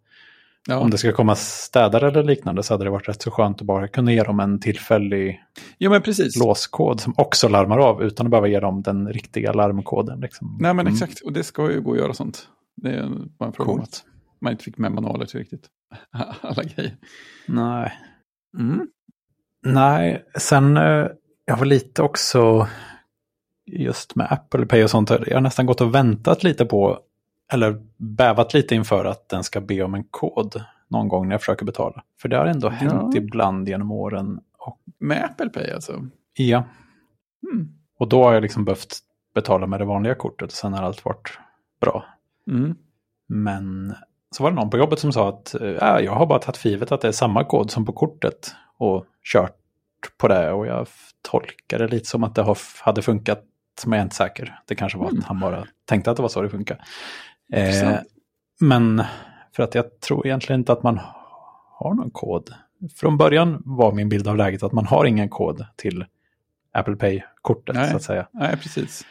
[0.67, 0.77] Ja.
[0.79, 3.67] om det ska komma städare eller liknande så hade det varit rätt så skönt att
[3.67, 5.41] bara kunna ge dem en tillfällig
[5.77, 6.35] ja, men precis.
[6.39, 10.19] låskod som också larmar av utan att behöva ge dem den riktiga larmkoden.
[10.19, 10.57] Liksom.
[10.59, 10.93] Nej, men Mm.
[10.93, 11.19] exakt.
[11.21, 12.47] Och det ska ju gå att göra sånt.
[12.75, 13.89] Det är bara en fråga om Coolt.
[13.89, 14.05] att
[14.41, 15.69] man inte fick med manualer till riktigt.
[16.41, 16.97] Alla grejer.
[17.47, 17.93] Nej.
[18.57, 18.87] Mm.
[19.65, 21.07] Nej, sen eh,
[21.45, 22.67] jag var lite också
[23.65, 25.09] just med Apple Pay och sånt.
[25.09, 26.99] Jag har nästan gått och väntat lite på,
[27.53, 31.41] eller bävat lite inför att den ska be om en kod någon gång när jag
[31.41, 32.03] försöker betala.
[32.21, 34.39] För det har ändå hänt ibland genom åren.
[34.57, 36.07] Och, Med Apple Pay alltså?
[36.33, 36.63] ja,
[37.53, 37.69] Mm.
[37.99, 38.99] och då har jag liksom behövt
[39.35, 41.39] betala med det vanliga kortet och sen har allt varit
[41.81, 42.05] bra.
[42.47, 42.75] Mm.
[43.27, 43.95] Men
[44.35, 46.69] så var det någon på jobbet som sa att äh, jag har bara tagit för
[46.69, 49.57] givet att det är samma kod som på kortet och kört
[50.17, 50.51] på det.
[50.51, 50.87] Och jag
[51.21, 53.43] tolkar det lite som att det hade funkat,
[53.85, 54.59] men jag är inte säker.
[54.65, 55.19] Det kanske var Mm.
[55.19, 56.83] att han bara tänkte att det var så det funkar.
[57.53, 57.93] Eh,
[58.59, 59.03] men
[59.55, 60.99] för att jag tror egentligen inte att man
[61.79, 62.53] har någon kod.
[62.95, 66.05] Från början var min bild av läget att man har ingen kod till
[66.73, 68.27] Apple Pay-kortet så att säga.
[68.31, 69.05] Nej, precis.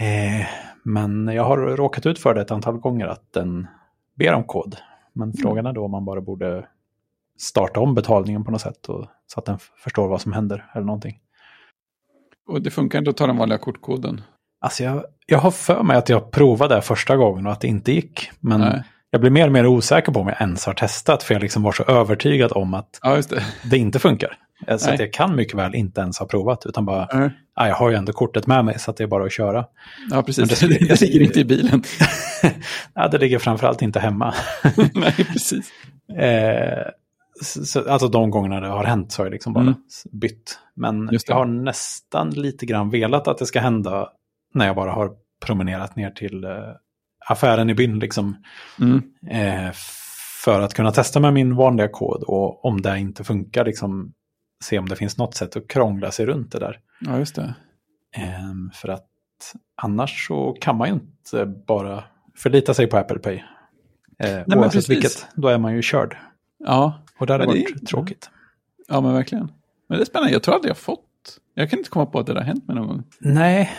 [0.00, 0.46] Eh,
[0.82, 3.66] men jag har råkat ut för det ett antal gånger att den
[4.14, 4.76] ber om kod.
[5.12, 6.66] Men frågan är då om man bara borde
[7.38, 10.86] starta om betalningen på något sätt och, så att den förstår vad som händer eller
[10.86, 11.18] någonting.
[12.46, 14.20] Och det funkar inte att ta den vanliga kortkoden.
[14.60, 17.68] Alltså jag, jag har för mig att jag provade det första gången och att det
[17.68, 18.30] inte gick.
[18.40, 18.82] Men Nej.
[19.10, 21.62] jag blir mer och mer osäker på om jag ens har testat för jag liksom
[21.62, 23.42] var så övertygad om att Ja, det.
[23.70, 24.38] det inte funkar.
[24.66, 24.94] Eh, Så Nej.
[24.94, 27.30] att jag kan mycket väl inte ens ha provat, utan bara, Nej.
[27.54, 29.58] ah, jag har ju ändå kortet med mig så att det är bara att köra.
[30.10, 30.48] Ja, Men precis.
[30.48, 31.82] det skulle- Det ligger inte i bilen.
[32.94, 34.34] ja, det ligger framförallt inte hemma.
[34.94, 35.70] Nej, precis.
[36.18, 36.82] Eh,
[37.42, 39.74] så, så- alltså de gångerna det har hänt så har jag liksom bara Mm.
[40.12, 40.58] bytt.
[40.76, 41.18] Men det.
[41.28, 44.08] jag har nästan lite grann velat att det ska hända
[44.54, 45.10] när jag bara har
[45.44, 46.50] promenerat ner till eh,
[47.28, 47.98] affären i byn.
[47.98, 48.36] Liksom,
[48.80, 49.02] Mm.
[49.30, 49.72] eh,
[50.44, 54.12] för att kunna testa med min vanliga kod och om det inte funkar, liksom,
[54.64, 56.78] se om det finns något sätt att krångla sig runt det där.
[57.00, 57.54] Ja, just det.
[58.16, 59.06] Ehm, för att
[59.82, 62.04] annars så kan man ju inte bara
[62.36, 63.34] förlita sig på Apple Pay.
[64.18, 64.90] Eh, men oavsett precis.
[64.90, 66.16] vilket, då är man ju körd.
[66.58, 68.30] Ja, Och det hade Men det varit tråkigt.
[68.88, 69.52] ja men verkligen.
[69.88, 70.32] Men det är spännande.
[70.32, 71.00] Jag tror aldrig jag fått.
[71.54, 73.02] Jag kan inte komma på att det där har hänt mig någon gång.
[73.18, 73.70] Nej,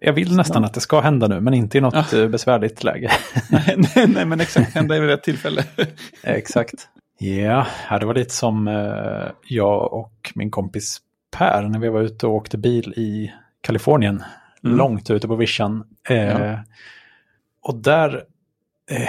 [0.00, 3.10] jag vill nästan att det ska hända nu, men inte i något eh, besvärligt läge.
[3.50, 4.74] nej, nej, nej, men exakt.
[4.74, 5.64] Hända i rätt tillfälle.
[6.22, 6.88] Exakt.
[7.22, 7.66] Ja,
[8.00, 10.98] det var lite som eh, jag och min kompis
[11.30, 14.22] Per när vi var ute och åkte bil i Kalifornien.
[14.64, 14.76] Mm.
[14.76, 15.84] Långt ute på vischan.
[16.08, 16.58] Eh, Ja.
[17.62, 18.24] Och där,
[18.90, 19.08] eh,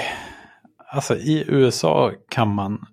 [0.90, 2.86] alltså i USA kan man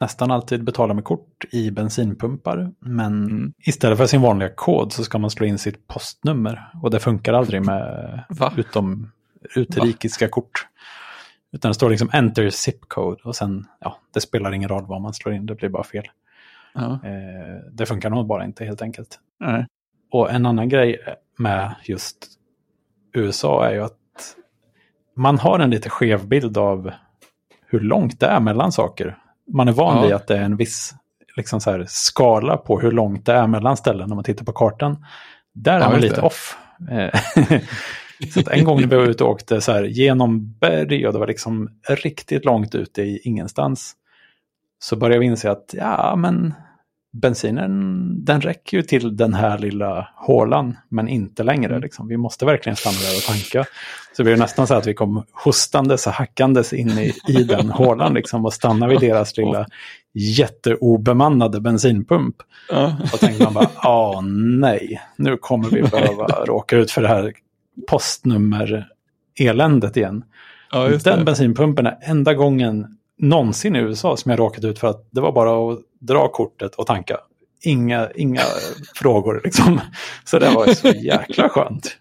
[0.00, 2.70] nästan alltid betala med kort i bensinpumpar.
[2.78, 3.52] Men Mm.
[3.58, 6.70] istället för sin vanliga kod så ska man slå in sitt postnummer.
[6.82, 8.52] Och det funkar aldrig med Va?
[8.56, 9.10] utom
[9.56, 10.66] utrikiska kort.
[11.52, 15.00] Utan det står liksom enter zip code och sen, ja, det spelar ingen roll vad
[15.00, 16.04] man slår in, det blir bara fel.
[16.74, 16.92] Ja.
[16.92, 19.18] Eh, det funkar nog bara inte helt enkelt.
[19.40, 19.66] Nej.
[20.10, 20.98] Och en annan grej
[21.38, 22.16] med just
[23.14, 23.96] USA är ju att
[25.16, 26.90] man har en lite skev bild av
[27.66, 29.18] hur långt det är mellan saker.
[29.52, 30.02] Man är van Ja.
[30.02, 30.94] vid att det är en viss
[31.36, 34.52] liksom så här, skala på hur långt det är mellan ställen när man tittar på
[34.52, 35.06] kartan.
[35.52, 36.22] Där Ja, är man lite det.
[36.22, 36.58] off.
[38.34, 41.18] Så en gång när vi var ute och åkte så här, genom berg och det
[41.18, 43.96] var liksom riktigt långt ute i ingenstans.
[44.78, 46.54] Så började vi inse att ja, men
[47.12, 51.72] bensinen den räcker ju till den här lilla hålan, men inte längre.
[51.72, 51.82] Mm.
[51.82, 52.08] Liksom.
[52.08, 53.64] Vi måste verkligen stanna där och tanka.
[54.16, 57.70] Så det blev nästan så att vi kom hostandes och hackandes in i, i den
[57.70, 59.66] hålan liksom, och stannade vid deras lilla
[60.14, 62.36] jätteobemannade bensinpump.
[62.70, 62.96] Ja.
[63.12, 64.22] Och tänkte man bara, åh
[64.58, 67.32] nej, nu kommer vi behöva råka ut för det här
[67.90, 70.24] postnummer-eländet igen.
[70.72, 72.86] ja, Den bensinpumpen är enda gången
[73.18, 76.74] någonsin i USA som jag råkat ut för att det var bara att dra kortet
[76.74, 77.16] och tanka.
[77.64, 78.40] Inga, inga
[78.94, 79.80] frågor liksom.
[80.24, 81.96] Så det var ju så jäkla skönt.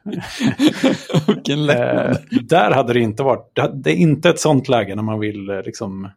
[1.27, 2.09] Vilken lättnad.
[2.09, 5.19] Eh, där hade det inte varit, det- det är inte ett sånt läge när man
[5.19, 6.09] vill eh, liksom,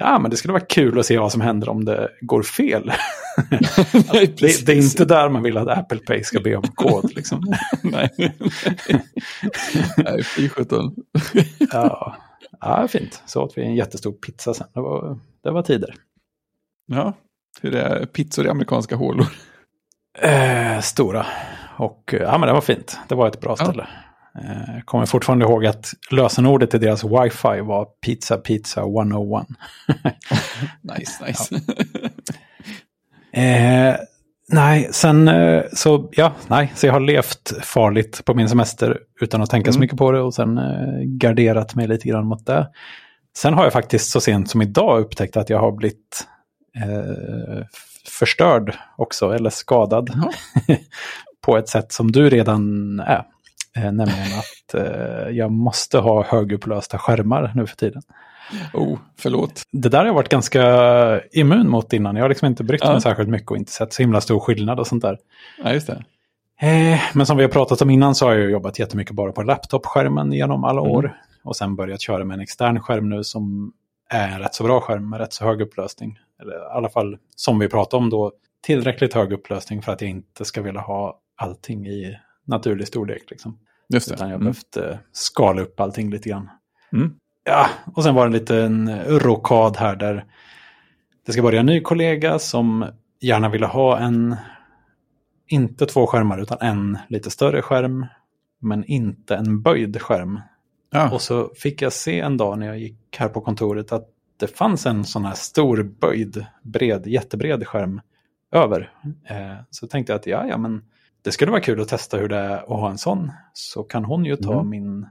[0.00, 2.84] ja men det skulle vara kul att se vad som händer om det går fel.
[4.12, 7.14] Nej, Det, det är inte där man vill att Apple Pay ska be om kod
[7.16, 7.42] liksom.
[7.82, 8.10] Nej.
[9.96, 10.94] Nej, fy sjutton.
[11.72, 12.16] Ja,
[12.60, 13.22] ja fint.
[13.26, 14.66] Så åt vi en jättestor pizza sen.
[14.74, 15.94] Det var, det var tider.
[16.86, 17.12] Ja,
[17.62, 19.26] hur det är pizzor i amerikanska hålor.
[20.18, 21.26] Eh, stora.
[21.76, 22.98] Och eh, ja, men det var fint.
[23.08, 23.64] Det var ett bra Ja.
[23.64, 23.86] ställe.
[24.38, 29.46] Eh, Jag kommer fortfarande ihåg att lösenordet till deras wifi var pizza pizza 101.
[30.98, 31.54] Nice, nice.
[33.32, 33.96] Eh,
[34.52, 39.42] nej, sen eh, så, ja, nej, så jag har levt farligt på min semester utan
[39.42, 39.80] att tänka så Mm.
[39.80, 42.68] mycket på det och sen eh, garderat mig lite grann mot det.
[43.36, 46.26] Sen har jag faktiskt så sent som idag upptäckt att jag har blivit
[46.76, 47.64] eh,
[48.08, 50.76] förstörd också, eller skadad Jaha.
[51.40, 53.24] på ett sätt som du redan är.
[53.76, 58.02] Eh, nämligen att eh, jag måste ha högupplösta skärmar nu för tiden.
[58.74, 59.62] Oh, förlåt.
[59.72, 62.16] Det där har jag varit ganska immun mot innan.
[62.16, 62.92] Jag har liksom inte brytt Ja.
[62.92, 65.18] mig särskilt mycket och inte sett så himla stor skillnad och sånt där.
[65.64, 66.04] Ja, just det.
[66.66, 69.42] Eh, men som vi har pratat om innan så har jag jobbat jättemycket bara på
[69.42, 70.92] laptopskärmen genom alla Mm.
[70.92, 71.16] år.
[71.44, 73.72] Och sen börjat köra med en extern skärm nu som
[74.10, 76.18] är en rätt så bra skärm med rätt så hög upplösning.
[76.42, 78.32] Eller i alla fall som vi pratade om då
[78.66, 82.16] tillräckligt hög upplösning för att jag inte ska vilja ha allting i
[82.50, 83.30] naturlig storlek.
[83.30, 83.58] Liksom.
[83.88, 84.14] Just det.
[84.14, 84.52] Utan jag har Mm.
[84.52, 86.50] behövt eh, skala upp allting lite grann.
[86.92, 87.14] Mm.
[87.44, 90.24] Ja, och sen var det en liten rokad här där
[91.26, 92.86] det ska börja en ny kollega som
[93.20, 94.36] gärna ville ha en,
[95.48, 98.06] inte två skärmar utan en lite större skärm,
[98.60, 100.40] men inte en böjd skärm.
[100.90, 104.08] Ja, Och så fick jag se en dag när jag gick här på kontoret att
[104.36, 108.00] det fanns en sån här stor böjd, bred, jättebred skärm
[108.52, 108.92] över.
[109.24, 110.82] Eh, så tänkte jag att ja, ja, men
[111.22, 113.30] det skulle vara kul att testa hur det är att ha en sån.
[113.52, 114.68] Så kan hon ju ta Mm.
[114.70, 115.06] min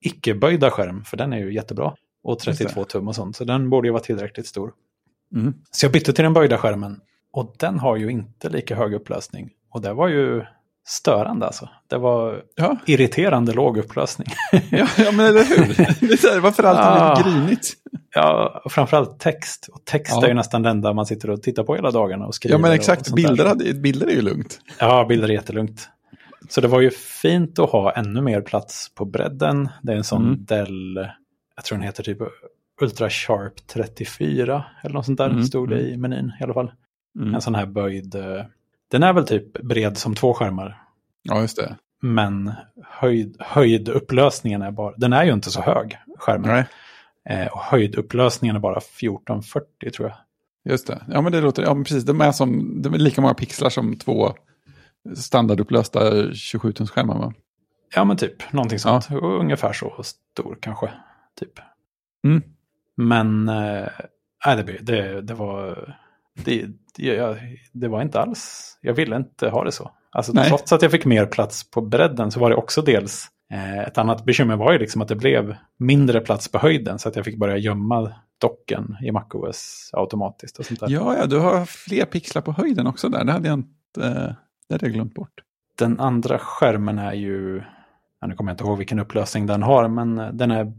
[0.00, 1.94] icke-böjda skärm, för den är ju jättebra.
[2.22, 2.64] Och Just det.
[2.64, 4.72] 32 tum och sånt, så den borde ju vara tillräckligt stor.
[5.34, 5.54] mm.
[5.70, 7.00] Så jag bytte till den böjda skärmen
[7.32, 9.50] och den har ju inte lika hög upplösning.
[9.70, 10.42] Och det var ju
[10.86, 11.68] störande alltså.
[11.90, 14.28] Det var Ja, irriterande låg upplösning.
[14.70, 15.66] ja, ja men eller hur?
[16.08, 17.14] Det är varför Ah.
[17.18, 17.72] lite grinigt?
[18.14, 19.68] ja, och framförallt text.
[19.72, 20.24] Och text Ja.
[20.24, 22.54] är ju nästan det enda man sitter och tittar på hela dagarna och skriver.
[22.54, 23.14] Ja, men exakt.
[23.14, 24.60] Bilder, hade, bilder är ju lugnt.
[24.78, 25.88] Ja, bilder är jättelugnt.
[26.48, 29.68] Så det var ju fint att ha ännu mer plats på bredden.
[29.82, 30.44] Det är en sån Mm.
[30.44, 31.08] Dell,
[31.56, 32.18] jag tror den heter typ
[32.82, 36.70] Ultra Sharp 34 eller något sånt där, Mm, stod det i menyn i alla fall.
[37.20, 37.34] Mm.
[37.34, 38.22] En sån här böjd, eh,
[38.94, 40.82] den är väl typ bred som två skärmar.
[41.22, 41.76] Ja, just det.
[42.02, 42.52] Men
[42.84, 46.50] höjd, höjdupplösningen är bara, den är ju inte så hög, skärmen.
[46.50, 46.64] Nej,
[47.30, 50.16] Eh, och höjdupplösningen är bara 1440 tror jag.
[50.72, 51.02] just det.
[51.08, 53.70] Ja, men det låter, ja men precis, de är, som, de är lika många pixlar
[53.70, 54.34] som två
[55.16, 57.32] standardupplösta 27-tumsskärmar va?
[57.94, 59.08] Ja men typ, någonting sånt.
[59.22, 60.90] Ungefär så stor kanske.
[61.40, 61.52] Typ.
[62.24, 62.42] Mm.
[62.96, 63.88] Men eh,
[64.46, 65.94] nej, det, det, det var...
[66.34, 66.66] Det,
[66.96, 67.36] jag,
[67.72, 68.70] det var inte alls...
[68.80, 69.90] Jag ville inte ha det så.
[70.10, 70.48] Alltså, Nej.
[70.48, 73.28] trots att jag fick mer plats på bredden så var det också dels...
[73.52, 77.08] Eh, ett annat bekymmer var ju liksom att det blev mindre plats på höjden så
[77.08, 80.90] att jag fick börja gömma docken i MacOS automatiskt och sånt där.
[80.90, 83.24] Ja, ja, du har fler pixlar på höjden också där.
[83.24, 84.34] Det hade jag inte, eh,
[84.68, 85.40] det hade jag glömt bort.
[85.78, 87.62] Den andra skärmen är ju,
[88.20, 90.72] ja, nu kommer jag inte ihåg vilken upplösning den har, men den är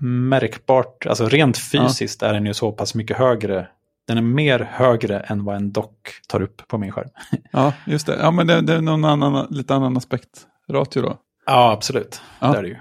[0.00, 3.68] märkbart, alltså rent fysiskt är den ju så pass mycket högre.
[4.08, 7.08] Den är mer högre än vad en dock tar upp på min skärm.
[7.50, 8.16] Ja, just det.
[8.16, 10.46] Ja, men det, det är någon annan, lite annan aspekt.
[10.68, 11.18] Ratio då.
[11.46, 12.22] Ja, absolut.
[12.40, 12.52] Ja.
[12.52, 12.76] Det är det ju.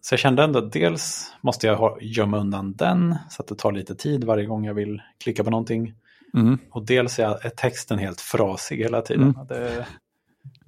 [0.00, 3.54] Så jag kände ändå att dels måste jag ha, gömma undan den så att det
[3.54, 5.94] tar lite tid varje gång jag vill klicka på någonting.
[6.34, 6.58] Mm.
[6.70, 9.22] Och dels är är texten helt frasig hela tiden.
[9.22, 9.46] Mm.
[9.46, 9.86] Det,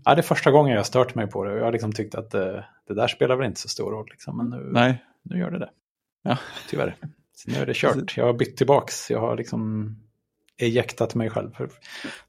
[0.04, 1.56] ja, det är första gången jag har stört mig på det.
[1.56, 4.06] Jag har liksom tyckt att det, det där spelar väl inte så stor roll.
[4.10, 4.36] Liksom.
[4.36, 5.70] Men nu, Nej, nu gör det det.
[6.22, 6.38] Ja.
[6.70, 6.96] Tyvärr.
[7.38, 8.16] Så nu är det kört.
[8.16, 9.10] Jag har bytt tillbaks.
[9.10, 9.94] Jag har liksom
[10.60, 11.50] ejektat mig själv.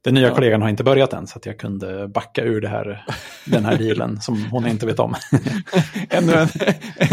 [0.02, 0.36] Den nya Ja.
[0.36, 3.06] kollegan har inte börjat än så att jag kunde backa ur det här,
[3.46, 5.16] den här dealen som hon inte vet om.
[6.10, 6.48] ännu en,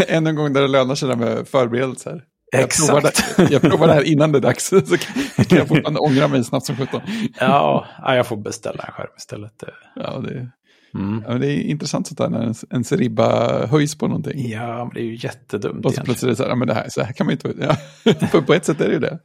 [0.07, 2.23] ännu en gång där det lönar sig med förberedelser.
[2.51, 3.37] Jag provar, Exakt.
[3.37, 4.97] det, jag provar det här innan det är dags, så
[5.43, 7.01] kan jag fortfarande ångra mig snabbt som sjutton.
[7.39, 9.63] Ja, ja, jag får beställa en skärm istället.
[9.95, 10.51] Ja, det,
[10.97, 11.23] Mm.
[11.27, 14.49] ja, det är intressant sånt där när ens, ens ribba höjs på någonting.
[14.49, 16.05] Ja, men det är ju jättedumt Och så egentligen.
[16.05, 17.53] plötsligt är det så här, ja, men det här, så här kan man inte...
[17.59, 17.75] Ja.
[18.27, 19.19] För på ett sätt är det ju det.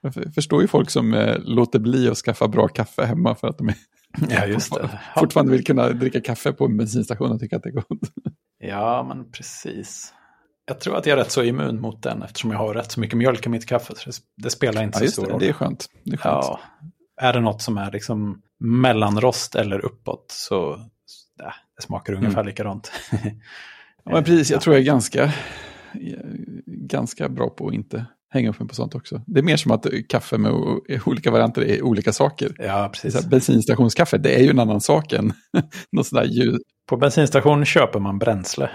[0.00, 3.48] Jag för- förstår ju folk som eh, låter bli att skaffa bra kaffe hemma för
[3.48, 3.74] att de är,
[4.30, 4.90] Ja, just det.
[5.16, 7.86] Fortfarande vill kunna dricka kaffe på en bensinstation och tycka att det är gott.
[8.66, 10.12] Ja, men precis.
[10.66, 13.00] Jag tror att jag är rätt så immun mot den eftersom jag har rätt så
[13.00, 13.92] mycket mjölk i mitt kaffe.
[13.96, 14.10] Så
[14.42, 15.40] det, spelar inte Ja, så stor det, roll.
[15.40, 15.86] det är skönt.
[16.04, 16.44] Det är skönt.
[16.44, 16.60] Ja,
[17.20, 20.78] är det något som är liksom mellanrost eller uppåt så
[21.38, 22.46] ja, det smakar ungefär Mm.
[22.46, 22.92] likadant.
[24.04, 25.32] Ja, men precis, jag tror jag är ganska,
[26.66, 29.22] ganska bra på att inte hänga upp mig på sånt också.
[29.26, 30.52] Det är mer som att kaffe med
[31.06, 32.54] olika varianter är olika saker.
[32.58, 33.22] Ja, precis.
[33.22, 35.32] så bensinstationskaffe, det är ju en annan sak än
[35.92, 36.58] något sådär ljus.
[36.88, 38.70] På bensinstation köper man bränsle.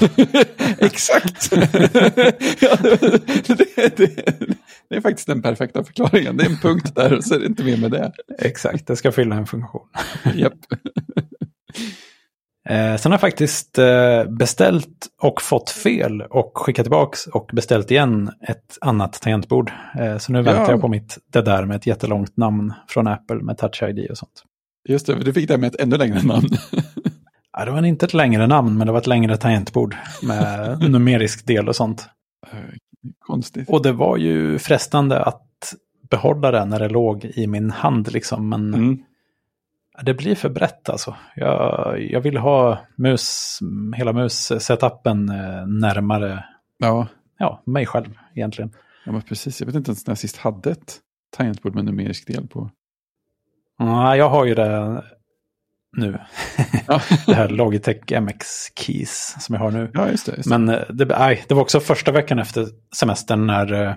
[0.78, 1.52] Exakt!
[2.60, 3.26] ja, det,
[3.76, 4.56] det, det
[4.90, 6.36] är faktiskt den perfekta förklaringen.
[6.36, 8.12] Det är en punkt där och så är det inte mer med det.
[8.38, 9.88] Exakt, det ska fylla en funktion.
[10.34, 10.52] Japp.
[12.68, 17.90] Eh, sen har jag faktiskt eh, beställt och fått fel och skickat tillbaka och beställt
[17.90, 19.72] igen ett annat tangentbord.
[19.98, 20.70] Eh, så nu väntar Ja.
[20.70, 24.18] jag på mitt det där med ett jättelångt namn från Apple med Touch ID och
[24.18, 24.42] sånt.
[24.88, 26.48] Just det, du fick det med ett ännu längre namn.
[27.58, 31.46] Ja, det var inte ett längre namn, men det var ett längre tangentbord med numerisk
[31.46, 32.06] del och sånt.
[33.18, 33.68] Konstigt.
[33.70, 35.74] Och det var ju frestande att
[36.10, 38.48] behålla det när det låg i min hand, liksom.
[38.48, 38.98] men Mm.
[40.02, 41.16] det blir för brett alltså.
[41.36, 43.58] Jag, jag vill ha mus,
[43.96, 46.44] hela mus-setupen eh, närmare
[46.78, 47.06] Ja.
[47.38, 48.72] ja, mig själv egentligen.
[49.06, 49.60] ja, men precis.
[49.60, 50.98] Jag vet inte ens när jag sist hade ett
[51.36, 52.70] tangentbord med numerisk del på.
[53.78, 55.02] Ja, jag har ju det
[55.96, 56.18] nu.
[56.86, 59.90] Ja, det här Logitech MX Keys som jag har nu.
[59.94, 60.36] ja just det.
[60.36, 60.58] Just det.
[60.58, 63.94] Men eh, det, nej, det var också första veckan efter semestern när, eh,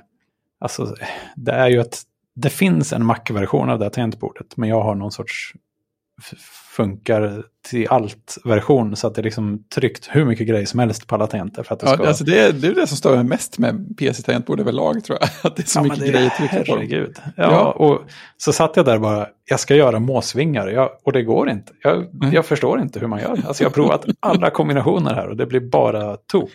[0.59, 0.95] alltså
[1.35, 2.01] det är ju att
[2.35, 5.53] det finns en Mac-version av det här tangentbordet, men jag har någon sorts
[6.75, 11.15] funkar till allt-version så att det är liksom tryckt hur mycket grejer som helst på
[11.15, 12.03] alla tangenter för att det ska...
[12.03, 15.17] Ja, alltså det, är, det är det som stör mig mest med PC-tangentbord överlag tror
[15.21, 15.29] jag.
[15.51, 16.87] Att det är så Ja, mycket det- grejer tryckta på dem.
[16.89, 17.71] Ja, Ja.
[17.71, 18.01] och
[18.37, 21.71] så satt jag där bara, jag ska göra måsvingar, jag, och det går inte.
[21.81, 22.33] Jag, Mm.
[22.33, 23.29] jag förstår inte hur man gör.
[23.47, 26.51] Alltså jag har provat alla kombinationer här och det blir bara tok.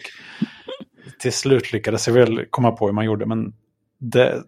[1.21, 3.53] Till slut lyckades jag väl komma på hur man gjorde, men
[4.01, 4.43] det,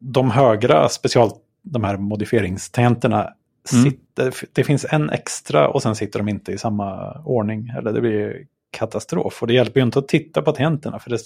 [0.00, 1.30] de högra special,
[1.62, 3.28] de här modifieringstangenterna,
[3.72, 3.84] Mm.
[3.84, 7.68] sitter, det finns en extra och sen sitter de inte i samma ordning.
[7.78, 9.42] Eller det blir katastrof.
[9.42, 11.18] Och det hjälper ju inte att titta på tangenterna, för det,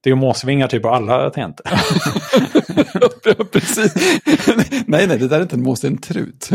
[0.00, 1.66] det är ju måsvingar typ på alla tangenter.
[3.52, 3.94] precis.
[4.86, 6.50] nej, nej, det där är inte en mås, det är en trut.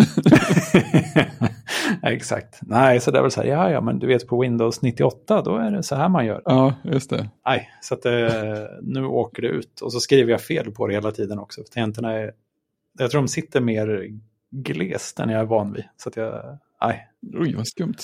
[2.04, 2.60] Exakt.
[2.62, 5.42] Nej, så det är väl så här, ja, ja, men du vet på Windows 98,
[5.42, 6.42] då är det så här man gör.
[6.46, 7.30] Ja, just det.
[7.46, 9.82] Nej, så att det, nu åker det ut.
[9.82, 11.62] Och så skriver jag fel på det hela tiden också.
[11.62, 12.32] För tangenterna är,
[13.00, 14.10] jag tror de sitter mer
[14.64, 15.84] glest än jag är van vid.
[15.98, 17.10] Så att jag, nej.
[17.34, 17.96] Oj, vad skumt.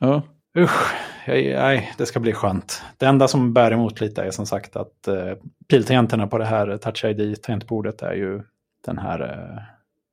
[0.00, 0.22] Ja.
[0.58, 0.94] Usch,
[1.26, 2.82] jag, nej, det ska bli skönt.
[2.98, 5.32] Det enda som bär emot lite är som sagt att eh,
[5.68, 8.42] piltangenterna på det här Touch ID-tangentbordet är ju
[8.84, 9.62] den här eh,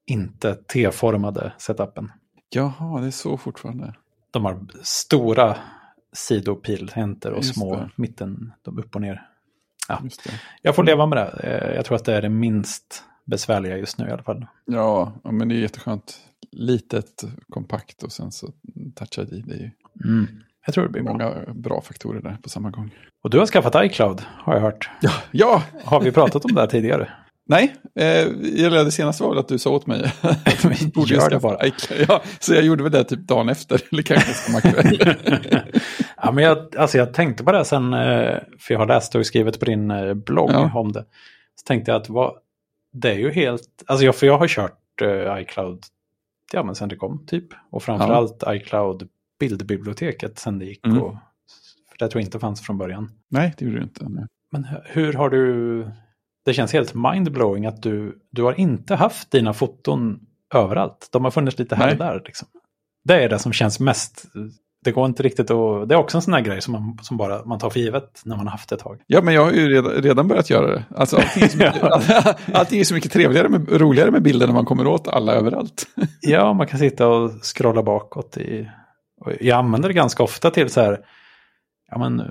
[0.05, 2.11] inte T-formade setupen.
[2.49, 3.93] Jaha, det är så fortfarande.
[4.31, 5.57] De har stora
[6.13, 7.89] sidopiltangenter och Just små det.
[7.95, 9.27] mitten, de upp och ner.
[9.87, 10.01] Ja.
[10.61, 11.29] Jag får leva med det.
[11.43, 14.45] Eh, Jag tror att det är det minst besvärliga just nu i alla fall.
[14.65, 16.17] Ja, men det är jätteskönt.
[16.51, 18.47] Litet, kompakt och sen så
[18.95, 19.43] Touch ID.
[19.47, 19.71] Det är ju
[20.65, 21.11] Jag tror det blir bra.
[21.11, 22.91] många bra faktorer där på samma gång.
[23.23, 24.89] Och du har skaffat iCloud, har jag hört.
[25.01, 27.09] Ja, ja Har vi pratat om det här tidigare?
[27.47, 28.27] nej, eh,
[28.85, 30.11] det senaste var väl att du sa åt mig.
[30.21, 31.67] att borde jag skaffa bara.
[31.67, 32.05] iCloud.
[32.09, 35.15] Ja, så jag gjorde väl det typ dagen efter, eller kanske samma kväll.
[36.17, 39.25] ja, men jag, alltså jag tänkte på det sen, eh, för jag har läst och
[39.25, 40.71] skrivit på din eh, blogg Ja.
[40.75, 41.05] om det.
[41.55, 42.33] Så tänkte jag att vad,
[42.91, 45.79] det är ju helt, alltså jag, för jag har kört eh, iCloud
[46.53, 47.47] ja, men sen det kom typ.
[47.69, 50.85] Och framförallt iCloud bildbiblioteket sen det gick.
[50.85, 51.01] Mm.
[51.01, 51.11] Och,
[51.89, 53.11] för det tror jag inte fanns från början.
[53.29, 54.09] nej, det gjorde du inte.
[54.09, 54.25] Nej.
[54.51, 55.91] Men hu- hur har du...
[56.45, 60.19] Det känns helt mindblowing att du, du har inte haft dina foton
[60.53, 61.09] överallt.
[61.11, 62.21] De har funnits lite här och där.
[62.25, 62.47] Liksom.
[63.03, 64.25] Det är det som känns mest...
[64.83, 65.89] Det går inte riktigt att...
[65.89, 68.21] Det är också en sån här grej som, man, som bara man tar för givet
[68.25, 69.01] när man har haft det ett tag.
[69.07, 70.83] Ja, men jag har ju redan, redan börjat göra det.
[70.95, 71.83] Alltså, allting, är så mycket,
[72.55, 75.83] allting är så mycket trevligare, med, roligare med bilder när man kommer åt alla överallt.
[76.21, 78.37] Ja, man kan sitta och scrolla bakåt.
[78.37, 78.69] I,
[79.39, 80.99] jag använder det ganska ofta till så här...
[81.89, 82.21] Ja, men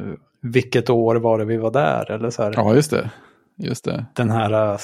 [0.42, 2.10] vilket år var det vi var där?
[2.10, 2.52] Eller så här.
[2.56, 3.10] Ja, just det.
[3.56, 4.06] Just det.
[4.14, 4.78] den här äh,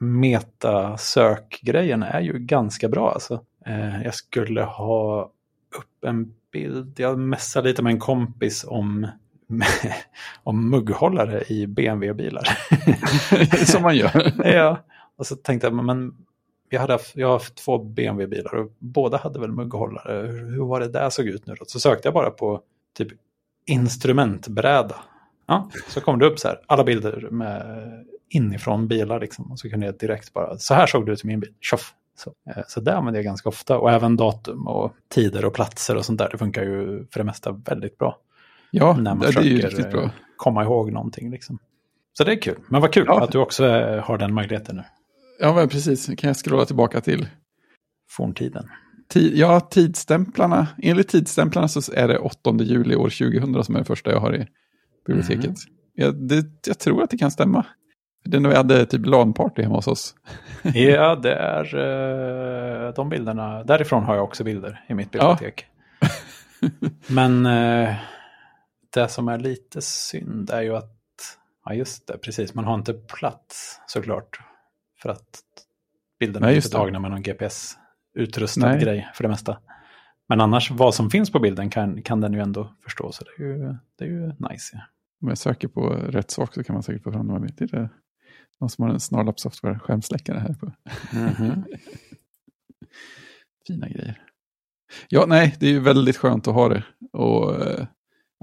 [0.00, 3.12] metasökgrejen är ju ganska bra.
[3.12, 3.40] Alltså.
[3.66, 5.30] Eh, jag skulle ha
[5.76, 7.00] upp en bild.
[7.00, 9.06] Jag messade lite med en kompis om,
[10.42, 12.48] om mugghållare i BMW-bilar.
[13.64, 14.32] Som man gör.
[14.54, 14.78] ja,
[15.16, 16.14] och så tänkte jag, men- men
[16.70, 20.26] jag, hade haft, jag har haft två BMW-bilar och båda hade väl mugghållare.
[20.26, 21.64] Hur, hur var det där såg ut nu då?
[21.64, 22.60] Så sökte jag bara på
[22.96, 23.08] typ
[23.66, 24.96] instrumentbräda.
[25.46, 27.88] Ja, så kom det upp så här, alla bilder med
[28.28, 29.52] inifrån bilar liksom.
[29.52, 31.94] Och så kunde jag direkt bara, så här såg det ut i min bil, tjoff.
[32.16, 33.78] Så, eh, så det använder jag ganska ofta.
[33.78, 36.28] Och även datum och tider och platser och sånt där.
[36.32, 38.18] Det funkar ju för det mesta väldigt bra.
[38.70, 40.10] Ja, när man det är ju försöker riktigt bra.
[40.36, 41.30] komma ihåg någonting.
[41.30, 41.58] Liksom.
[42.12, 42.58] Så det är kul.
[42.68, 43.24] Men vad kul Ja.
[43.24, 44.82] att du också eh, har den möjligheten nu.
[45.40, 46.06] Ja, men precis.
[46.06, 47.28] Kan jag scrolla tillbaka till?
[48.10, 48.68] Forntiden.
[49.14, 50.66] Ti- ja, tidstämplarna.
[50.82, 54.34] Enligt tidstämplarna så är det 8 juli år 2000 som är det första jag har
[54.36, 54.46] i
[55.06, 55.44] biblioteket.
[55.44, 55.54] Mhm.
[55.94, 57.66] Jag, det, jag tror att det kan stämma.
[58.24, 60.14] Det är när vi hade typ LAN-party hemma hos oss.
[60.74, 61.74] Ja, det är
[62.86, 63.64] eh, de bilderna.
[63.64, 65.66] Därifrån har jag också bilder i mitt bibliotek.
[67.06, 67.94] Men eh,
[68.94, 70.96] det som är lite synd är ju att,
[71.64, 74.40] ja just det, precis, man har inte plats såklart.
[75.02, 75.42] För att
[76.20, 76.72] bilderna Nej, är inte det.
[76.72, 79.58] tagna med någon GPS-utrustad grej för det mesta.
[80.28, 83.42] Men annars, vad som finns på bilden kan, kan den ju ändå förstå, så det
[83.42, 84.70] är ju, det är ju nice.
[84.72, 84.80] Ja.
[85.22, 87.88] Om jag söker på rätt sak så kan man säkert få fram de här bilderna.
[88.62, 90.72] Någon som har en Snarlap Software skärmsläckare här på.
[93.66, 94.22] Fina grejer.
[95.08, 96.84] Ja, nej, det är ju väldigt skönt att ha det.
[97.12, 97.86] Och eh,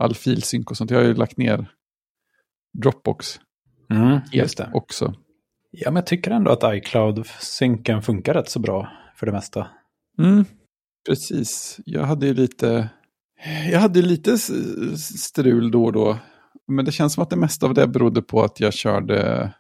[0.02, 0.92] all filsynk och sånt.
[0.92, 1.72] Jag har ju lagt ner
[2.82, 3.40] Dropbox
[3.90, 4.70] Mm, just det.
[4.74, 5.14] också.
[5.72, 9.68] Ja, men jag tycker ändå att iCloud-synken funkar rätt så bra för det mesta.
[10.18, 10.46] Mm,
[11.10, 11.80] precis.
[11.86, 12.90] Jag hade ju lite,
[13.72, 14.38] jag hade lite
[14.98, 16.18] strul då och då.
[16.68, 19.52] Men det känns som att det mesta av det berodde på att jag körde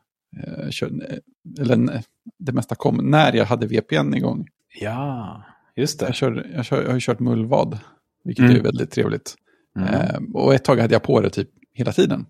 [1.59, 2.03] eller nej,
[2.39, 4.47] det mesta kom när jag hade VPN igång.
[4.81, 5.43] Ja,
[5.75, 6.05] just det.
[6.05, 7.79] Jag, körde, jag, kör, jag har ju kört mullvad,
[8.23, 8.55] vilket Mm.
[8.57, 9.35] är väldigt trevligt.
[9.77, 9.93] Mm.
[9.93, 12.25] Eh, och ett tag hade jag på det typ hela tiden.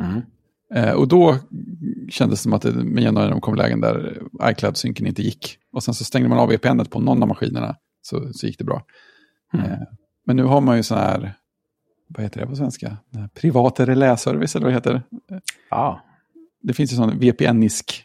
[0.00, 0.20] Mm.
[0.74, 1.36] Eh, och då
[2.10, 5.58] kändes det som att det med jämna mellanrum kom lägen där iCloud-synken inte gick.
[5.72, 8.64] Och sen så stängde man av VPN på någon av maskinerna så, så gick det
[8.64, 8.84] bra.
[9.54, 9.66] Mm.
[9.66, 9.78] Eh,
[10.26, 11.34] men nu har man ju sån här,
[12.08, 12.96] vad heter det på svenska?
[13.34, 15.02] Privata reläservice eller vad det heter.
[15.70, 16.00] Ja,
[16.66, 18.04] Det finns ju sån VPN-isk.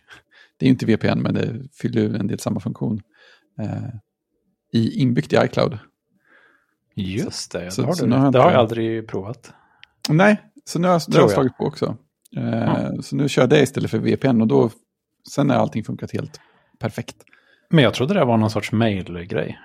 [0.57, 3.01] Det är ju inte VPN men det fyller ju en del samma funktion.
[3.61, 3.89] Eh,
[4.73, 5.79] i, inbyggt i iCloud.
[6.95, 7.71] just det.
[7.71, 9.53] så- det har, så du har det har jag aldrig provat.
[10.09, 11.97] Nej, så nu har jag, det har Tror jag slagit på också.
[12.37, 14.69] Eh, Så nu kör jag det istället för VPN och då,
[15.33, 16.39] sen har allting funkat helt
[16.79, 17.15] perfekt.
[17.69, 19.59] Men jag trodde det var någon sorts mail-grej.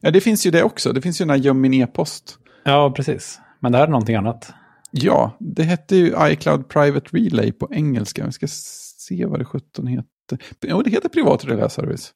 [0.00, 0.92] Ja, det finns ju det också.
[0.92, 2.38] Det finns ju den här göm min e-post.
[2.64, 3.40] Ja, precis.
[3.60, 4.52] Men det här är någonting annat.
[4.90, 8.26] Ja, det hette ju iCloud Private Relay på engelska.
[8.26, 10.38] Vi ska se vad det 17 heter.
[10.60, 12.12] Jo, det heter privat reläservice.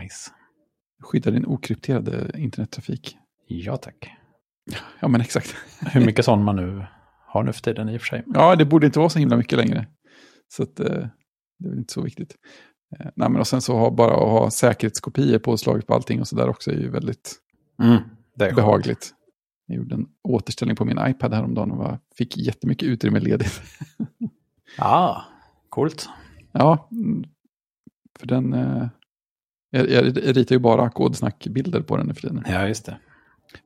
[0.00, 0.30] Nice.
[1.02, 3.16] skydda din okrypterade internettrafik.
[3.46, 4.10] Ja tack.
[5.00, 5.54] Ja, men exakt.
[5.92, 6.86] Hur mycket sån man nu
[7.26, 8.24] har nu för tiden i och för sig.
[8.26, 9.86] Ja, det borde inte vara så himla mycket längre.
[10.48, 10.86] Så att, eh,
[11.58, 12.36] det är väl inte så viktigt.
[12.98, 16.28] Eh, nej, men och sen så ha, bara att ha säkerhetskopior påslaget på allting och
[16.28, 17.36] så där också är ju väldigt
[17.82, 18.02] Mm,
[18.40, 19.14] är behagligt.
[19.70, 23.62] Jag gjorde en återställning på min iPad häromdagen och var, fick jättemycket utrymme ledigt.
[24.78, 25.24] Ja,
[25.68, 26.08] coolt.
[26.52, 27.24] Ja, mm,
[28.18, 28.52] för den...
[28.52, 28.88] Eh,
[29.70, 32.44] jag, jag ritar ju bara kodsnackbilder på den nu för tiden.
[32.48, 32.98] Ja, just det.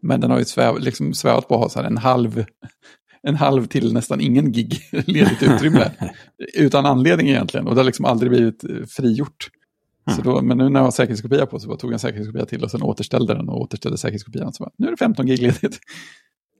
[0.00, 2.44] Men den har ju sväv, liksom svävat på att ha så här en halv,
[3.22, 5.90] en halv till nästan ingen gig ledigt utrymme.
[6.54, 7.66] utan anledning egentligen.
[7.66, 8.84] Och det har liksom aldrig blivit eh,
[10.10, 12.46] Så då, men nu när jag har säkerhetskopia på så bara tog jag en säkerhetskopia
[12.46, 14.52] till och sen återställde den och återställde säkerhetskopian.
[14.52, 15.62] Så bara, nu är det 15 gig ledigt.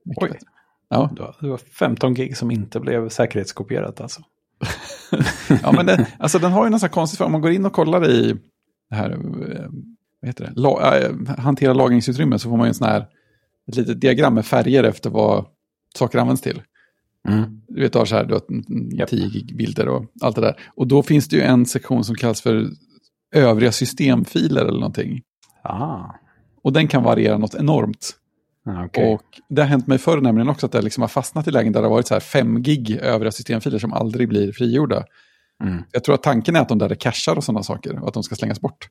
[0.04, 0.28] Mycket Oj.
[0.30, 0.46] bättre.
[0.88, 1.10] Ja.
[1.16, 4.22] Det var- Det var 15 gig som inte blev säkerhetskopierat alltså.
[5.62, 7.72] ja, men det, alltså, den har ju nästan konstigt, för om man går in och
[7.72, 8.36] kollar i
[8.90, 9.18] det här, eh,
[10.20, 13.06] vad heter det, La, äh, hantera lagringsutrymme så får man ju en sån här,
[13.68, 15.44] ett litet diagram med färger efter vad
[15.96, 16.62] saker används till.
[17.68, 18.42] Du vet, du har så här, du har
[18.98, 19.08] Japp.
[19.08, 20.56] 10 gig bilder och allt det där.
[20.76, 22.68] Och då finns det ju en sektion som kallas för
[23.34, 25.22] övriga systemfiler eller någonting.
[25.62, 26.04] Ah,
[26.62, 28.10] Och den kan variera något enormt.
[28.66, 29.14] ah, okej.
[29.14, 31.72] Och det har hänt mig förr nämligen också att det liksom har fastnat i lägen
[31.72, 35.04] där det har varit så här 5 gig övriga systemfiler som aldrig blir frigjorda.
[35.64, 35.82] Mm.
[35.92, 38.14] Jag tror att tanken är att de där är cachar och sådana saker och att
[38.14, 38.88] de ska slängas bort.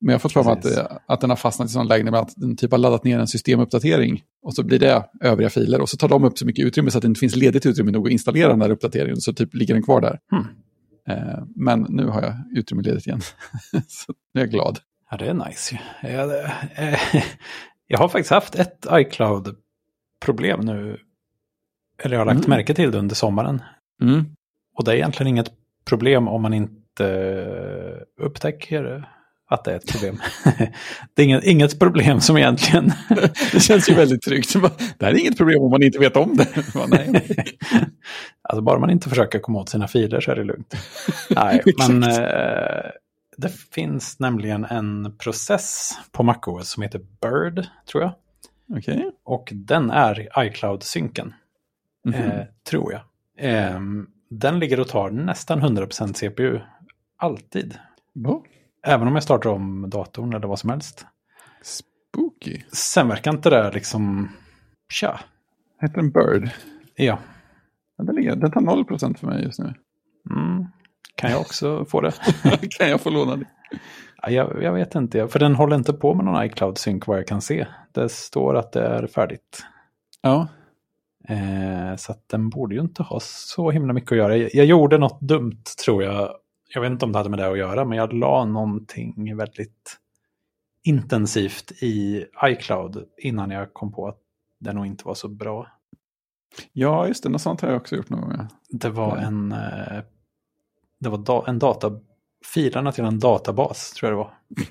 [0.00, 2.32] Men jag har fått för mig att, att den har fastnat i sådana lägen att
[2.36, 5.96] den typ har laddat ner en systemuppdatering och så blir det övriga filer och så
[5.96, 8.12] tar de upp så mycket utrymme så att det inte finns ledigt utrymme nog att
[8.12, 10.18] installera den där uppdateringen så typ ligger den kvar där.
[10.30, 10.44] Hmm.
[11.08, 13.20] Eh, men nu har jag utrymme ledigt igen.
[13.88, 14.78] så nu är jag glad.
[15.10, 15.80] Ja, det är nice.
[16.02, 16.38] Jag,
[16.76, 17.00] eh,
[17.86, 20.98] jag har faktiskt haft ett iCloud-problem nu.
[22.02, 22.50] Eller jag har lagt Mm.
[22.50, 23.62] märke till det under sommaren.
[24.02, 24.24] Mm.
[24.76, 25.52] Och det är egentligen inget
[25.84, 27.04] problem om man inte
[28.20, 29.08] upptäcker
[29.48, 30.20] att det är ett problem.
[31.14, 32.92] det är inget, inget problem som egentligen...
[33.52, 34.52] Det känns ju väldigt tryggt.
[34.98, 36.46] Det här är inget problem om man inte vet om det.
[38.42, 40.74] Alltså bara man inte försöker komma åt sina filer så är det lugnt.
[41.30, 42.90] Nej, men eh,
[43.36, 48.12] det finns nämligen en process på MacOS som heter Bird, tror jag.
[48.78, 49.10] Okej.
[49.24, 51.34] Och den är iCloud-synken,
[52.04, 52.14] Mhm.
[52.14, 53.00] eh, tror jag.
[53.38, 56.60] Ehm, den ligger och tar nästan 100% CPU,
[57.16, 57.78] alltid.
[58.14, 58.42] Bra.
[58.88, 61.06] Även om jag startar om datorn eller vad som helst.
[61.62, 62.62] Spooky.
[62.72, 64.30] Sen verkar inte det liksom...
[64.92, 65.20] Tja.
[65.80, 66.50] Heter den Bird?
[66.94, 67.18] Ja.
[67.96, 69.74] Ja, den, ligger, den tar 0% för mig just nu.
[70.30, 70.66] Mm.
[71.14, 72.12] Kan jag också få det?
[72.78, 73.46] kan jag få låna det?
[74.22, 77.26] Ja, jag, jag vet inte, för den håller inte på med någon iCloud-synk vad jag
[77.26, 77.66] kan se.
[77.92, 79.64] Det står att det är färdigt.
[80.22, 80.48] Ja.
[81.28, 84.36] Eh, så att den borde ju inte ha så himla mycket att göra.
[84.36, 86.30] Jag, jag gjorde något dumt tror jag.
[86.74, 89.98] Jag vet inte om det hade med det att göra, men jag la någonting väldigt
[90.82, 94.18] intensivt i iCloud innan jag kom på att
[94.60, 95.66] det nog inte var så bra.
[96.72, 97.28] Ja, just det.
[97.28, 98.32] Något sånt har jag också gjort någon gång.
[98.38, 98.48] ja.
[98.70, 99.24] Det var Nej.
[99.24, 100.02] en, eh,
[101.00, 102.00] det var da, en data,
[102.54, 104.34] filerna till en databas tror jag det var.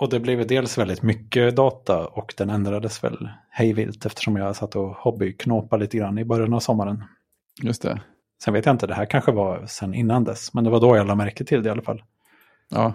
[0.00, 4.76] Och det blev dels väldigt mycket data och den ändrades väl hejvilt eftersom jag satt
[4.76, 7.04] och hobbyknåpade lite grann i början av sommaren.
[7.62, 8.00] Just det.
[8.44, 10.96] Sen vet jag inte, det här kanske var sen innan dess, men det var då
[10.96, 12.02] jag la märke till det i alla fall.
[12.68, 12.92] Ja.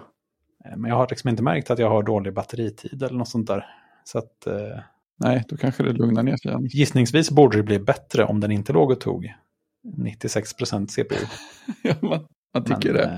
[0.64, 3.46] Eh, Men jag har liksom inte märkt att jag har dålig batteritid eller något sånt
[3.46, 3.66] där.
[4.04, 4.78] Så att eh,
[5.18, 6.64] Nej, då kanske det lugnar ner sig igen.
[6.66, 9.34] gissningsvis borde det bli bättre om den inte låg och tog
[9.98, 11.14] 96% CPU.
[11.82, 13.04] ja, man, man tycker Men, det.
[13.04, 13.16] eh,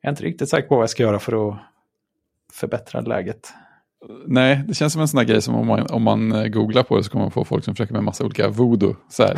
[0.00, 1.56] Jag är inte riktigt säker på vad jag ska göra för att
[2.52, 3.52] förbättra läget.
[4.26, 6.82] Nej, det känns som en sån här grej som om man, om man eh, googlar
[6.82, 8.96] på det så kommer man få folk som försöker med massa olika voodoo.
[9.08, 9.22] Så.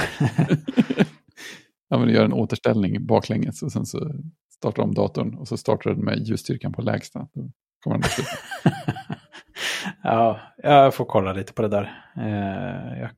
[1.93, 4.11] ja, men du gör en återställning baklänges och sen så
[4.51, 7.19] startar de datorn och så startar den med ljusstyrkan på lägsta.
[7.35, 7.51] Då
[7.83, 8.27] kommer den
[10.03, 12.05] ja, jag får kolla lite på det där.
[12.17, 13.11] Eh, jag,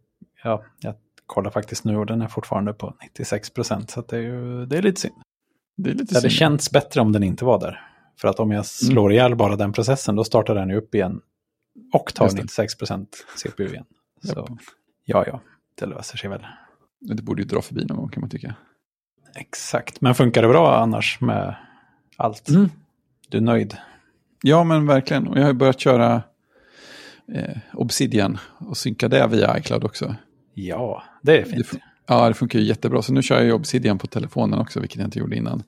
[0.45, 0.95] ja, jag
[1.27, 4.79] kollar faktiskt nu och den är fortfarande på 96% så att det, är ju, det
[4.79, 5.15] är lite synd.
[5.77, 6.39] Det är lite Det hade synd.
[6.39, 7.81] känts bättre om den inte var där.
[8.21, 11.21] För att om jag slår ihjäl bara den processen då startar den ju upp igen.
[11.93, 12.63] Och tar Just det.
[12.63, 13.07] 96%
[13.37, 13.85] CPU igen.
[14.23, 14.59] Så
[15.05, 15.41] ja, ja,
[15.75, 16.47] det löser sig väl.
[17.05, 18.55] Det borde ju dra förbi någon gång kan man tycka.
[19.37, 21.55] Exakt, men funkar det bra annars med
[22.17, 22.49] allt?
[22.49, 22.71] Mm.
[23.29, 23.77] Du är nöjd?
[24.43, 25.27] Ja, men verkligen.
[25.29, 26.23] Och jag har börjat köra
[27.35, 30.15] eh, Obsidian och synka det via iCloud också.
[30.55, 31.67] Ja, det är Det fint.
[31.67, 33.03] fun- ja, det funkar ju jättebra.
[33.03, 35.63] Så nu kör jag Obsidian på telefonen också, vilket jag inte gjorde innan.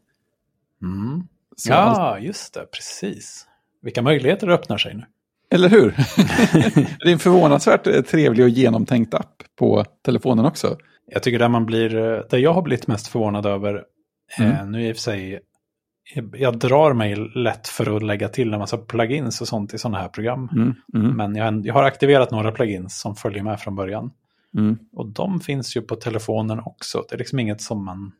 [0.82, 1.22] Mm.
[1.56, 3.46] Så allt- Ja, just det, precis.
[3.82, 5.04] Vilka möjligheter öppnar sig nu.
[5.50, 5.90] Eller hur?
[7.04, 10.76] det är en förvånansvärt eh, trevlig och genomtänkt app på telefonen också.
[11.12, 13.84] Jag tycker där man blir, eh, där jag har blivit mest förvånad över,
[14.38, 14.72] eh, Mm.
[14.72, 15.40] nu i och för sig,
[16.32, 19.98] jag drar mig lätt för att lägga till en massa plugins och sånt i sådana
[19.98, 20.48] här program.
[20.52, 24.10] Mm, mm, Men jag, jag har aktiverat några plugins som följer med från början.
[24.56, 24.78] mm.
[24.92, 27.04] Och de finns ju på telefonen också.
[27.08, 28.12] Det är liksom inget som man...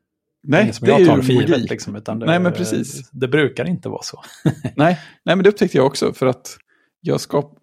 [0.43, 1.71] Nej, det jag tar för givet.
[1.71, 3.11] Liksom, det, Nej, men precis.
[3.11, 4.23] Det brukar inte vara så.
[4.77, 6.57] Nej, nej, men det upptäckte jag också för att
[7.01, 7.59] jag skap...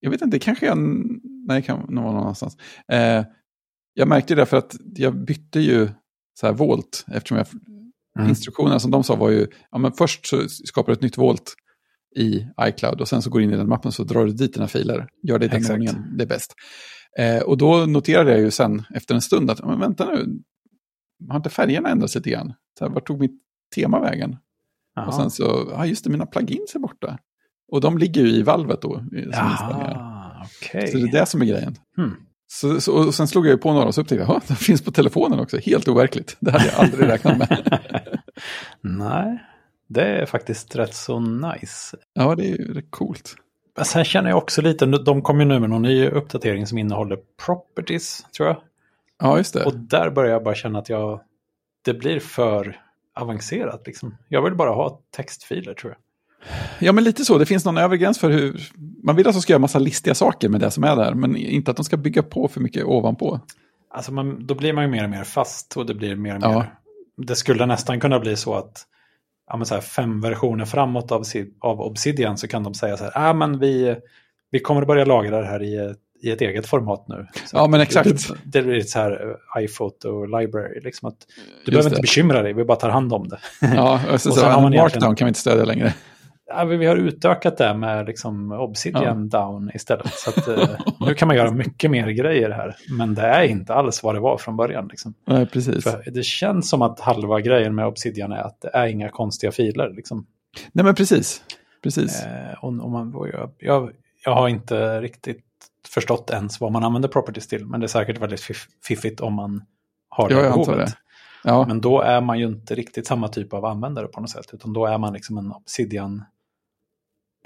[0.00, 0.78] Jag vet inte, det kanske jag...
[0.78, 2.56] Nej, det kan vara någon annanstans.
[2.92, 3.24] Eh,
[3.94, 5.88] jag märkte det för att jag bytte ju
[6.40, 7.46] så här volt eftersom jag...
[8.18, 8.28] Mm.
[8.28, 11.54] Instruktionerna som de sa var ju, ja men först så skapar du ett nytt volt
[12.16, 14.54] i iCloud och sen så går du in i den mappen så drar du dit
[14.54, 15.08] dina filer.
[15.22, 15.72] Gör det i den Exakt.
[15.72, 16.54] ordningen, det är bäst.
[17.18, 20.42] Eh, och då noterade jag ju sen efter en stund att, men vänta nu,
[21.28, 22.54] har inte färgerna ändrats lite grann?
[22.78, 23.40] Så här, vart tog mitt
[23.74, 24.36] tema vägen?
[24.94, 25.06] Jaha.
[25.06, 27.18] Och sen så, ja just det, mina plugins är borta.
[27.68, 28.94] Och de ligger ju i valvet då.
[28.94, 29.08] Som.
[29.32, 30.88] Jaha, okej.
[30.88, 31.74] Så det är det som är grejen.
[31.96, 32.14] Hmm.
[32.52, 34.54] Så, så, och sen slog jag ju på några och så upptäckte jag att de
[34.54, 35.58] finns på telefonen också.
[35.58, 36.36] Helt overkligt.
[36.40, 37.80] Det hade jag aldrig räknat med.
[38.80, 39.42] Nej,
[39.88, 41.96] det är faktiskt rätt så nice.
[42.12, 43.34] Ja, det är ju coolt.
[43.76, 46.78] Men sen känner jag också lite, de kommer ju nu med någon ny uppdatering som
[46.78, 48.62] innehåller properties, tror jag.
[49.18, 49.64] Ja, just det.
[49.64, 51.20] Och där börjar jag bara känna att jag,
[51.84, 52.80] det blir för
[53.14, 53.86] avancerat.
[53.86, 54.16] Liksom.
[54.28, 56.01] Jag vill bara ha textfiler, tror jag.
[56.78, 57.38] Ja, men lite så.
[57.38, 58.60] Det finns någon övre gräns för hur...
[59.04, 61.36] Man vill att de ska göra massa listiga saker med det som är där, men
[61.36, 63.40] inte att de ska bygga på för mycket ovanpå.
[63.94, 66.42] Alltså man, då blir man ju mer och mer fast och det blir mer och
[66.42, 66.52] Ja.
[66.54, 66.74] mer.
[67.26, 68.82] Det skulle nästan kunna bli så att
[69.50, 71.24] ja, så här, fem versioner framåt av,
[71.60, 73.96] av Obsidian så kan de säga så här, ah, men vi,
[74.50, 77.26] vi kommer att börja lagra det här i, i ett eget format nu.
[77.46, 78.28] Så Ja, men exakt.
[78.28, 81.94] Det, det blir så här eh, iPhoto library, liksom att du Just behöver det.
[81.94, 83.38] inte bekymra dig, vi bara tar hand om det.
[83.60, 85.94] Ja, och så, Och så, sen har man Markdown kan vi inte stödja längre.
[86.56, 90.14] Ja, vi har utökat det med liksom Obsidian down istället.
[90.14, 90.68] Så att, eh,
[91.06, 92.76] nu kan man göra mycket mer grejer här.
[92.98, 94.88] Men det är inte alls vad det var från början.
[94.88, 95.14] Liksom.
[95.26, 95.84] Nej, precis.
[95.84, 99.52] För det känns som att halva grejen med Obsidian är att det är inga konstiga
[99.52, 99.90] filer.
[99.96, 100.26] Liksom.
[100.72, 101.42] Nej, men precis.
[101.82, 102.22] Precis.
[102.22, 103.90] Eh, och, och man, jag, jag,
[104.24, 105.44] jag har inte riktigt
[105.88, 107.66] förstått ens vad man använder properties till.
[107.66, 109.62] Men det är säkert väldigt fiff, fiffigt om man
[110.08, 110.96] har det Ja, behovet.
[111.44, 114.50] Ja, Men då är man ju inte riktigt samma typ av användare på något sätt.
[114.52, 115.52] Utan då är man liksom en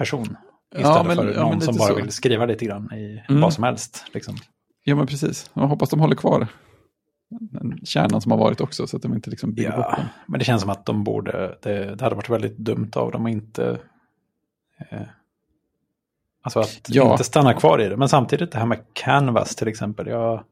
[0.00, 0.36] Obsidian-person.
[0.74, 1.94] Istället Ja, men- för ja, någon men som bara så.
[1.94, 3.40] vill skriva lite grann i Mm.
[3.40, 4.04] vad som helst.
[4.14, 4.36] Liksom.
[4.84, 5.50] ja, men precis.
[5.54, 6.48] Jag hoppas de håller kvar
[7.30, 10.06] den kärnan som har varit också, så att de inte liksom bygger Ja, den.
[10.26, 13.26] men det känns som att de borde, det, det hade varit väldigt dumt av dem
[13.26, 13.80] att inte,
[14.90, 15.00] eh,
[16.42, 17.12] alltså att Ja.
[17.12, 17.96] inte stanna kvar i det.
[17.96, 20.06] Men samtidigt det här med Canvas till exempel.
[20.06, 20.44] Jag,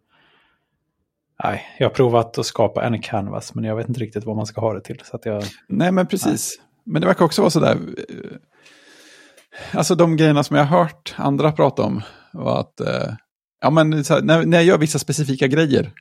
[1.45, 4.47] nej, jag har provat att skapa en Canvas, men jag vet inte riktigt vad man
[4.47, 5.01] ska ha det till.
[5.05, 6.61] Så att jag, Nej, men precis.
[6.85, 7.79] Men det verkar också vara sådär.
[9.73, 12.03] Alltså de grejerna som jag har hört andra prata om
[12.33, 13.15] var att eh,
[13.61, 15.93] ja, men, här, när, när jag gör vissa specifika grejer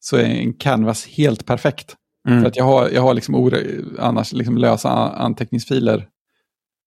[0.00, 1.96] så är en canvas helt perfekt.
[2.28, 3.50] För att jag har, jag har liksom
[3.98, 6.08] annars liksom lösa anteckningsfiler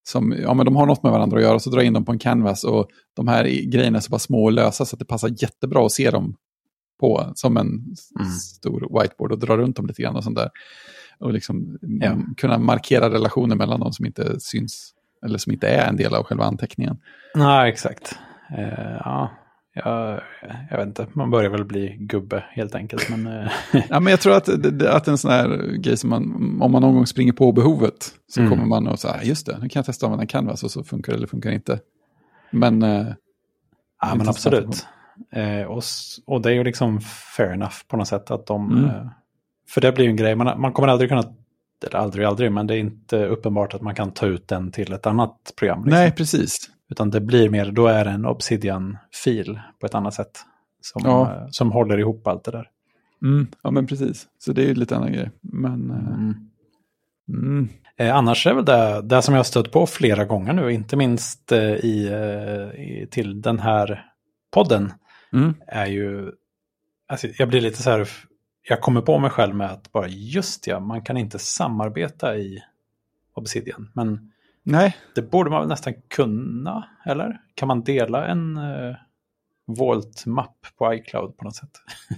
[0.08, 2.04] som ja, men de har något med varandra att göra, så drar jag in dem
[2.04, 4.98] på en canvas och de här grejerna är så pass små och lösa så att
[4.98, 6.34] det passar jättebra att se dem
[7.00, 8.30] på som en Mm.
[8.30, 10.50] stor whiteboard och dra runt dem lite grann och sånt där.
[11.18, 12.06] Och liksom Ja.
[12.06, 14.92] mm, kunna markera relationer mellan dem som inte syns
[15.24, 16.98] eller som inte är en del av själva anteckningen.
[17.34, 18.18] Nej, exakt.
[18.58, 19.30] Eh, ja,
[19.74, 20.20] jag,
[20.70, 23.08] jag vet inte, man börjar väl bli gubbe helt enkelt.
[23.10, 23.50] Men, eh,
[23.88, 24.48] Ja, men jag tror att,
[24.86, 26.22] att en sån här grej som man,
[26.62, 28.50] om man någon gång springer på behovet, så Mm.
[28.50, 30.84] kommer man och säga, just det, nu kan jag testa att använda Canvas och så
[30.84, 31.80] funkar det eller funkar det inte.
[32.50, 33.06] Men, eh,
[34.02, 34.86] Ja, men absolut.
[35.32, 35.82] Eh, och,
[36.26, 37.00] och det är ju liksom
[37.36, 38.70] fair enough på något sätt att de...
[38.78, 38.84] Mm.
[38.84, 39.06] Eh,
[39.68, 41.24] för det blir ju en grej, man, man kommer aldrig kunna...
[41.84, 44.92] Eller aldrig, aldrig, men det är inte uppenbart att man kan ta ut den till
[44.92, 45.78] ett annat program.
[45.84, 45.90] Liksom.
[45.90, 46.56] nej, precis.
[46.90, 50.40] Utan det blir mer, då är det en Obsidian-fil på ett annat sätt.
[50.80, 51.32] Som, Ja.
[51.32, 52.68] eh, som håller ihop allt det där.
[53.22, 54.26] Mm, ja, men precis.
[54.38, 55.30] Så det är ju lite annan grej.
[55.40, 56.34] Men, eh, Mm.
[57.28, 57.68] mm,
[57.98, 60.96] Eh, annars är väl det, det som jag har stött på flera gånger nu, inte
[60.96, 64.04] minst eh, i, eh, i, till den här
[64.52, 64.92] podden,
[65.32, 66.32] mm, är ju...
[67.08, 68.08] Alltså, jag blir lite så här...
[68.68, 72.62] Jag kommer på mig själv med att bara just ja, man kan inte samarbeta i
[73.34, 73.90] Obsidian.
[73.94, 77.40] Men nej, det borde man väl nästan kunna, eller?
[77.54, 78.96] Kan man dela en uh,
[79.66, 81.70] Volt-mapp på iCloud på något sätt?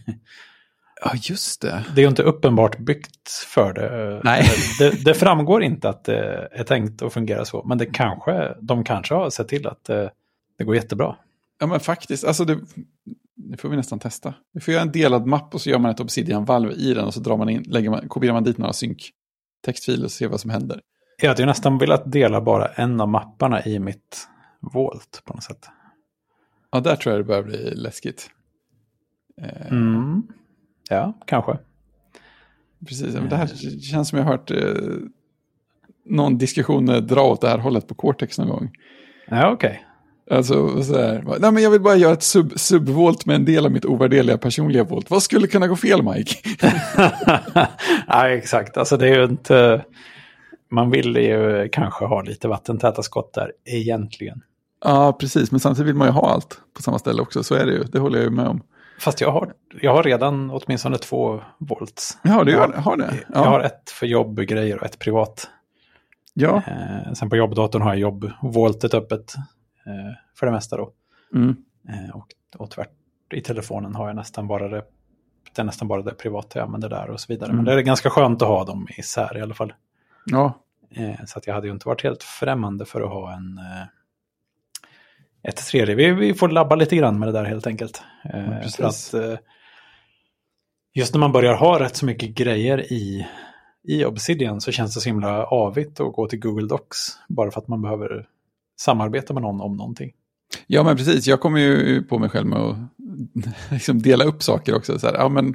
[1.05, 1.85] ja just det.
[1.95, 4.21] Det är ju inte uppenbart byggt för det.
[4.25, 4.51] Nej.
[4.79, 7.65] Det, det framgår inte att det är tänkt att fungera så.
[7.65, 10.11] Men det kanske, de kanske har sett till att det,
[10.59, 11.17] det går jättebra.
[11.59, 12.59] Ja, men faktiskt, alltså det,
[13.51, 14.35] det får vi nästan testa.
[14.53, 17.15] Vi får göra en delad mapp och så gör man ett Obsidian-valv i den och
[17.15, 20.51] så drar man in, lägger man, kopierar man dit några synk-textfiler och ser vad som
[20.51, 20.81] händer.
[21.23, 24.29] Jag hade ju nästan velat dela bara en av mapparna i mitt
[24.61, 25.69] Volt på något sätt.
[26.71, 28.31] Ja, där tror jag det börjar bli läskigt.
[29.43, 30.23] Eh, Mm.
[30.91, 31.59] Ja, kanske.
[32.87, 33.47] Precis, men det här
[33.81, 34.51] känns som jag har hört...
[34.51, 34.75] Eh,
[36.05, 38.71] någon diskussion dra åt det här hållet på Cortex någon gång.
[39.29, 39.85] Ja, okej.
[40.31, 43.73] Alltså sådär, nej men jag vill bara göra ett sub, subvolt med en del av
[43.73, 45.11] mitt ovärdeliga personliga volt.
[45.11, 46.35] Vad skulle kunna gå fel Mike?
[48.07, 48.77] ja, exakt.
[48.77, 49.85] Alltså det är ju inte...
[50.71, 54.43] Man vill ju kanske ha lite vattentäta skott där egentligen.
[54.85, 55.51] Ja, precis.
[55.51, 57.43] Men samtidigt vill man ju ha allt på samma ställe också.
[57.43, 57.83] Så är det ju.
[57.83, 58.63] Det håller jag ju med om.
[59.01, 62.19] Fast jag har, jag har redan åtminstone två volts.
[62.23, 63.15] Ja, du gör, har det?
[63.15, 63.25] Ja.
[63.35, 65.49] Jag har ett för jobbgrejer och ett privat.
[66.35, 66.63] Ja.
[66.67, 69.35] Eh, sen på jobbdatorn har jag jobbvoltet öppet.
[69.89, 70.93] Eh, för det mesta då.
[71.35, 71.57] Mm.
[71.89, 72.27] Eh, och,
[72.57, 72.91] och tvärt
[73.35, 74.85] i telefonen har jag nästan bara det,
[75.55, 77.51] det är nästan bara det privata jag använder där och så vidare.
[77.51, 77.57] Mm.
[77.57, 79.73] Men det är ganska skönt att ha dem isär i alla fall.
[80.27, 80.53] Ja.
[80.91, 83.61] Eh, så att jag hade ju inte varit helt främmande för att ha en
[85.43, 85.95] ett tredje.
[85.95, 88.03] Vi, vi får labba lite grann med det där helt enkelt.
[88.25, 89.15] Ja, för att,
[90.95, 93.27] just när man börjar ha rätt så mycket grejer i,
[93.83, 97.19] i Obsidian så känns det så himla avigt att gå till Google Docs.
[97.29, 98.27] Bara för att man behöver
[98.81, 100.11] samarbeta med någon om någonting.
[100.67, 101.27] ja, men precis.
[101.27, 102.77] Jag kommer ju på mig själv med att
[103.71, 104.99] liksom dela upp saker också.
[104.99, 105.55] Så här, ja, men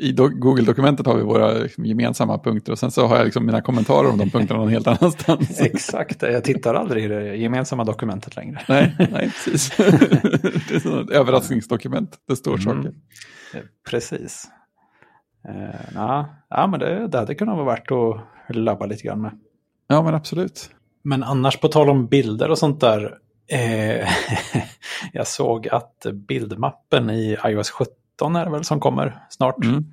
[0.00, 3.46] I do Google-dokumentet har vi våra liksom, gemensamma punkter och sen så har jag liksom
[3.46, 5.60] mina kommentarer om de punkterna någon helt annanstans.
[5.60, 8.60] Exakt, jag tittar aldrig i det gemensamma dokumentet längre.
[8.68, 9.76] nej, nej, precis.
[9.76, 12.16] det är ett överraskningsdokument.
[12.28, 12.62] Det står Mm.
[12.64, 12.94] saker.
[13.54, 14.48] Eh, Precis.
[15.48, 19.38] Eh, ja, ja, men det, det hade kunnat vara värt att labba lite grann med.
[19.88, 20.70] Ja, men absolut.
[21.08, 23.18] Men annars på tal om bilder och sånt där.
[23.46, 24.08] Eh,
[25.12, 29.64] jag såg att bildmappen i iOS 17 är det väl som kommer snart.
[29.64, 29.84] Mm.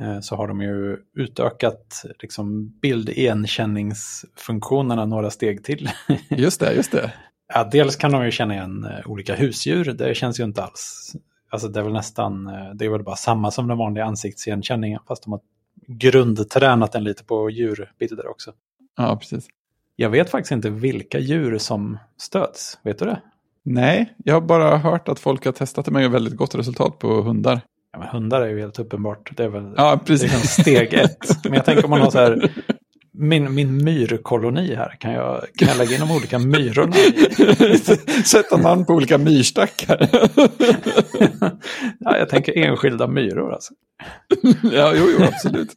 [0.00, 5.90] Eh, så har de ju utökat liksom, bildigenkänningsfunktionerna några steg till.
[6.28, 7.12] Just det, just det.
[7.54, 9.84] ja, dels kan de ju känna igen eh, olika husdjur.
[9.84, 11.12] Det känns ju inte alls.
[11.50, 15.00] Alltså det är väl nästan, eh, det är väl bara samma som den vanliga ansiktsigenkänningen.
[15.08, 15.40] Fast de har
[15.86, 18.52] grundtränat den lite på djurbilder också.
[18.96, 19.48] Ja, precis.
[19.96, 22.78] Jag vet faktiskt inte vilka djur som stöds.
[22.82, 23.20] Vet du det?
[23.62, 27.22] Nej, jag har bara hört att folk har testat det med väldigt gott resultat på
[27.22, 27.60] hundar.
[27.92, 29.36] Ja, men hundar är ju helt uppenbart.
[29.36, 30.22] Det är väl Ja, det är precis.
[30.32, 31.44] liksom steg ett.
[31.44, 32.52] Men jag tänker om man har så här,
[33.14, 36.92] min, min myrkoloni här, kan jag, kan jag lägga in de olika myrorna?
[38.24, 40.08] Sätta namn på olika myrstackar.
[41.98, 43.74] ja, jag tänker enskilda myror alltså.
[44.72, 45.76] ja, jo, jo, absolut.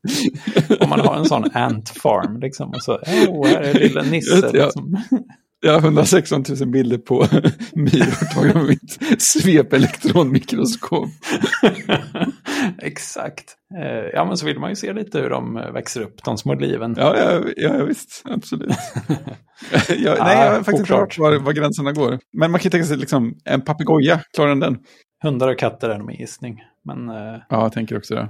[0.79, 2.69] Om man har en sån ant farm liksom.
[2.69, 2.93] Och så,
[3.27, 4.51] oh, här är lilla Nisse.
[4.51, 4.97] Liksom.
[5.67, 7.15] Jag har 116 000 bilder på
[7.75, 11.09] myror tagna med mitt svepelektronmikroskop.
[12.81, 13.55] Exakt.
[13.81, 16.37] Eh, Ja, men så vill man ju se lite hur de eh, växer upp, de
[16.37, 16.95] små liven.
[16.97, 18.69] Ja, ja, ja visst, absolut.
[19.89, 22.19] jag, nej, jag har faktiskt hört var, var gränserna går.
[22.33, 24.77] Men man kan ju tänka sig liksom, en papegoja, klarar den den?
[25.23, 26.63] Hundar och katter är nog min gissning.
[26.85, 27.15] Men eh,
[27.49, 28.29] Ja, jag tänker också det.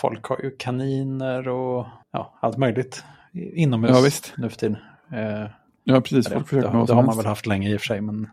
[0.00, 3.04] folk har ju kaniner och ja, allt möjligt
[3.34, 4.34] inomhus Ja, visst.
[4.36, 4.76] nu för tiden.
[5.88, 6.24] Ja, precis.
[6.26, 8.30] det, Folk det, det som har man väl haft länge i och för sig, men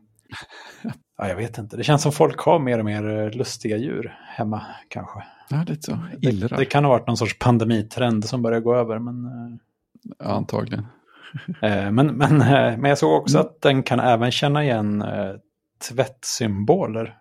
[1.18, 1.78] ja, jag vet inte.
[1.78, 5.24] Det känns som folk har mer och mer eh, lustiga dür hemma kanske.
[5.50, 6.00] Ja, lite så.
[6.18, 6.58] Det, Illrar.
[6.58, 9.58] det kan ha varit någon sorts pandemitrend som börjar gå över, men, eh,
[10.20, 10.86] Ja, antagligen.
[11.62, 12.38] eh, men, men,
[12.82, 13.48] men jag såg också Mm.
[13.48, 15.04] att den kan även känna igen
[15.90, 17.18] tvättsymboler.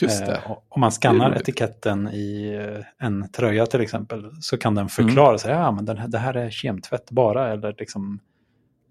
[0.00, 0.40] Just det.
[0.68, 2.54] Om man skannar etiketten i
[2.98, 5.38] en tröja till exempel så kan den förklara Mm.
[5.38, 5.50] sig.
[5.52, 8.18] Ja, men den här, det här är kemtvätt bara eller liksom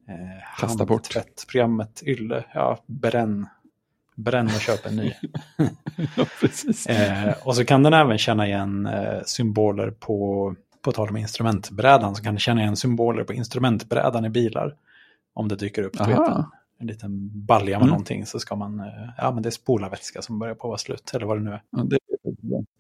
[0.08, 1.14] eh, Kasta bort.
[1.16, 2.44] handtvättprogrammet Ylle.
[2.54, 3.48] Ja, bränn.
[4.16, 5.14] Bränn och köp en ny.
[6.18, 6.88] ja, precis.
[6.88, 12.16] eh, och så kan den även känna igen eh, symboler på, på tal om instrumentbrädan,
[12.16, 14.76] så kan den känna igen symboler på instrumentbrädan i bilar.
[15.34, 16.20] Om det dyker upp, du vet,
[16.80, 17.90] en, liten balja med Mm.
[17.90, 18.86] någonting så ska man, eh,
[19.18, 21.52] ja men det är spolarvätska som börjar på att vara slut, eller vad det nu
[21.52, 21.62] är.
[21.70, 21.98] Ja, det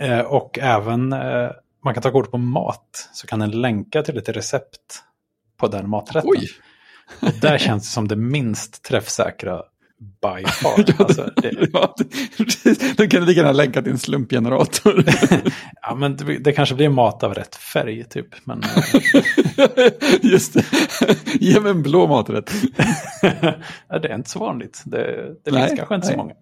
[0.05, 0.19] är.
[0.19, 1.49] Eh, och även, eh,
[1.83, 5.03] man kan ta kort på mat, så kan den länka till ett recept
[5.57, 6.29] på den maträtten.
[6.33, 6.47] Oj!
[7.19, 9.61] Och där känns det som det minst träffsäkra
[10.03, 10.83] by far.
[10.87, 11.95] Ja, Alltså, det, ja,
[12.37, 12.95] precis.
[12.95, 15.03] Då kan du lika gärna länka till en slumpgenerator.
[15.81, 18.27] ja, men det, det kanske blir mat av rätt färg typ.
[18.43, 19.91] Men, eh,
[20.31, 20.65] Just det.
[21.39, 22.53] Ge mig en blå maträtt.
[23.87, 24.81] ja, det är inte så vanligt.
[24.85, 26.15] Det, det finns kanske inte nej.
[26.15, 26.33] så många.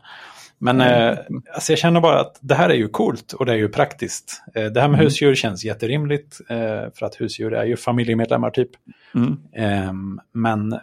[0.64, 1.18] Men eh,
[1.53, 4.43] alltså jag känner bara att det här är ju coolt och det är ju praktiskt.
[4.55, 4.99] Eh, det här med Mm.
[5.05, 6.41] husdjur känns jätterimligt.
[6.49, 6.57] Eh,
[6.95, 8.70] för att husdjur är ju familjemedlemmar typ.
[9.16, 9.38] Mm.
[9.55, 10.80] Ehm, men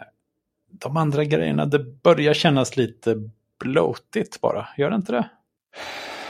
[0.71, 3.15] de andra grejerna, det börjar kännas lite
[3.63, 4.67] bloatigt bara.
[4.77, 5.29] Gör det inte det?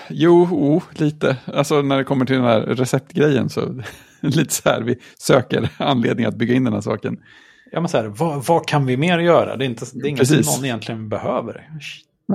[0.10, 1.38] Jo, oh, lite.
[1.46, 3.82] Alltså när det kommer till den här receptgrejen så
[4.22, 7.18] lite så här, vi söker anledning att bygga in den här saken.
[7.72, 9.56] Ja, men så här, vad, vad kan vi mer göra?
[9.58, 10.46] Det är, inte, det är inget Precis.
[10.46, 11.70] som någon egentligen behöver.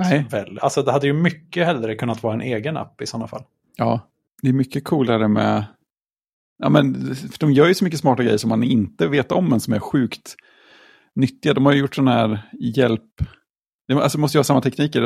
[0.03, 0.25] Nej.
[0.31, 0.59] Väl.
[0.61, 3.43] Alltså det hade ju mycket hellre kunnat vara en egen app i sådana fall.
[3.75, 3.99] Ja,
[4.41, 5.65] det är mycket coolare med
[6.57, 9.49] Ja, men för de gör ju så mycket smarta grejer som man inte vet om,
[9.49, 10.35] men som är sjukt
[11.15, 11.53] nyttiga.
[11.53, 13.01] De har ju gjort sådana här hjälp...
[13.87, 15.01] De alltså måste ju ha samma tekniker,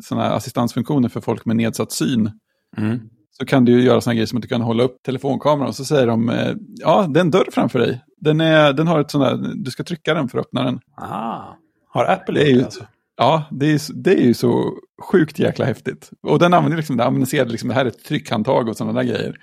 [0.00, 2.30] sådana här assistansfunktioner för folk med nedsatt syn.
[2.76, 3.00] Mm.
[3.30, 5.76] Så kan du ju göra sådana grejer som att du kan hålla upp telefonkameran och
[5.76, 8.04] så säger de, eh, ja, det är en dörr framför dig.
[8.16, 10.80] Den, är, den har ett sånt där, du ska trycka den för att öppna den.
[10.96, 11.42] Ah,
[11.88, 12.84] har Apple Det är ju- det alltså?
[13.18, 16.10] Ja, det är, det är ju så sjukt jäkla häftigt.
[16.22, 19.08] Och den använder liksom, den använder liksom, det här är ett tryckhandtag och sådana där
[19.08, 19.36] grejer.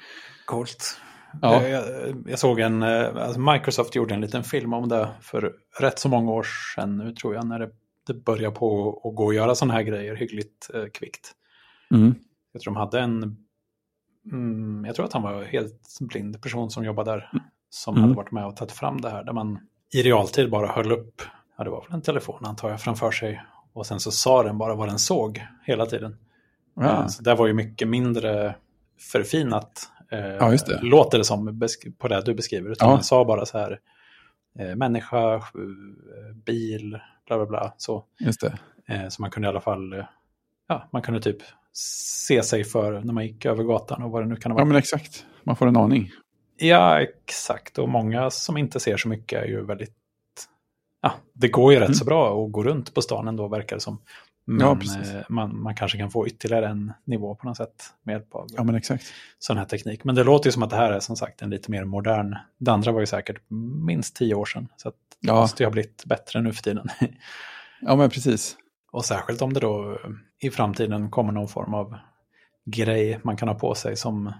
[0.45, 0.97] Coolt.
[1.41, 1.67] Ja.
[1.67, 1.83] Jag,
[2.27, 6.09] jag såg en, eh, alltså Microsoft gjorde en liten film om det för rätt så
[6.09, 6.45] många år
[6.75, 7.69] sedan nu tror jag, när det,
[8.07, 11.31] det började på att gå att göra sådana här grejer hyggligt eh, kvickt.
[11.91, 12.15] Mm.
[12.53, 13.37] Jag tror de hade en,
[14.31, 17.31] mm, jag tror att han var helt blind person som jobbade där,
[17.69, 18.03] som Mm.
[18.03, 19.59] hade varit med och tagit fram det här, där man
[19.93, 21.21] i realtid bara höll upp,
[21.57, 23.41] ja det var väl en telefon antar jag, framför sig.
[23.75, 26.17] Och sen så sa den bara vad den såg hela tiden.
[26.75, 27.07] Ja.
[27.07, 28.55] Så det var ju mycket mindre
[29.11, 29.89] förfinat.
[30.11, 30.79] Eh, Ja, det.
[30.81, 31.59] Låter det som
[31.97, 32.71] på det du beskriver.
[32.71, 32.93] Utan Ja.
[32.95, 33.79] man sa bara så här,
[34.59, 35.41] eh, människa, eh,
[36.45, 37.73] bil, bla bla bla.
[37.77, 38.57] Så, Just det.
[38.87, 40.05] eh, så man kunde i alla fall, eh,
[40.67, 41.37] ja, man kunde typ
[41.73, 44.65] se sig för när man gick över gatan och vad det nu kan ha Ja,
[44.65, 45.25] men exakt.
[45.43, 46.11] Man får en aning.
[46.57, 47.77] Ja, exakt.
[47.77, 49.93] Och många som inte ser så mycket är ju väldigt...
[51.05, 51.95] Ja, det går ju rätt Mm.
[51.95, 53.97] så bra att gå runt på stan ändå, verkar det som.
[54.45, 55.13] Ja, Men precis.
[55.13, 58.47] eh, man, man kanske kan få ytterligare en nivå på något sätt med hjälp av
[58.57, 58.97] Ja,
[59.39, 60.03] sån här teknik.
[60.03, 62.35] Men det låter ju som att det här är som sagt en lite mer modern.
[62.57, 63.37] Det andra var ju säkert
[63.85, 64.67] minst tio år sedan.
[64.77, 65.35] Så att det Ja.
[65.41, 66.87] måste ju ha blivit bättre nu för tiden.
[67.81, 68.57] Ja, men precis.
[68.91, 69.99] Och särskilt om det då
[70.39, 71.95] i framtiden kommer någon form av
[72.65, 74.33] grej man kan ha på sig som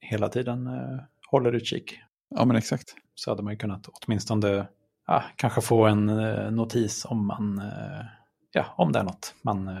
[0.00, 0.98] hela tiden eh,
[1.30, 1.98] håller utkik.
[2.34, 2.94] Ja, men exakt.
[3.14, 4.66] så hade man ju kunnat åtminstone
[5.08, 8.04] ja, kanske få en eh, notis om man, eh,
[8.52, 9.74] ja, om det är något man eh,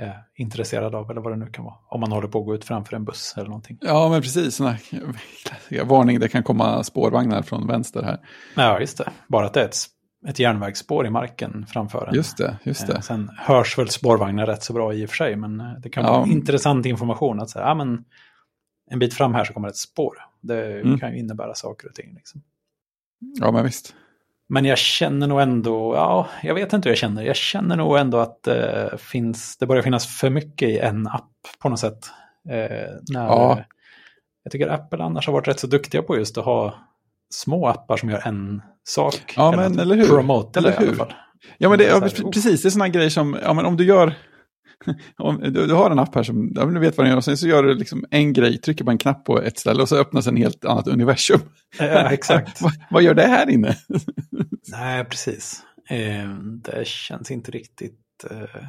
[0.00, 1.74] är intresserad av eller vad det nu kan vara.
[1.88, 3.78] Om man håller på att gå ut framför en buss eller någonting.
[3.80, 4.54] Ja, men precis.
[4.54, 4.76] Såna
[5.84, 8.18] varning, det kan komma spårvagnar från vänster här.
[8.56, 9.10] Ja, just det.
[9.28, 9.76] Bara att det är ett,
[10.28, 12.14] ett järnvägsspår i marken framför en.
[12.14, 13.02] Just det, just det.
[13.02, 16.12] Sen hörs väl spårvagnar rätt så bra i och för sig, men det kan Ja.
[16.18, 18.04] vara intressant information att säga, ja men
[18.90, 20.14] en bit fram här så kommer ett spår.
[20.40, 20.98] Det Mm.
[20.98, 22.14] kan ju innebära saker och ting.
[22.14, 22.42] Liksom.
[23.40, 23.94] Ja, men visst.
[24.48, 27.22] Men jag känner nog ändå, ja, jag vet inte hur jag känner.
[27.22, 31.30] Jag känner nog ändå att det, finns, det börjar finnas för mycket i en app
[31.62, 31.98] på något sätt.
[32.48, 33.64] Eh, när, Ja.
[34.42, 36.74] Jag tycker Apple annars har varit rätt så duktiga på just att ha
[37.30, 39.34] små appar som gör en sak.
[39.36, 40.06] Ja, men eller hur?
[40.08, 40.94] Promota Eller det i alla hur?
[40.94, 41.12] fall.
[41.58, 42.00] Ja, men det, ja,
[42.32, 42.62] precis.
[42.62, 44.14] Det är sådana grejer som, ja, men om du gör,
[45.52, 47.48] du, har en app här som, ja, du vet vad den gör, och sen så
[47.48, 50.26] gör du liksom en grej, trycker på en knapp på ett ställe och så öppnas
[50.26, 51.40] en helt annat universum.
[51.78, 52.62] Ja, exakt.
[52.62, 53.76] vad, vad gör det här inne?
[54.68, 55.62] Nej, precis.
[55.88, 58.62] Eh, det känns inte riktigt eh,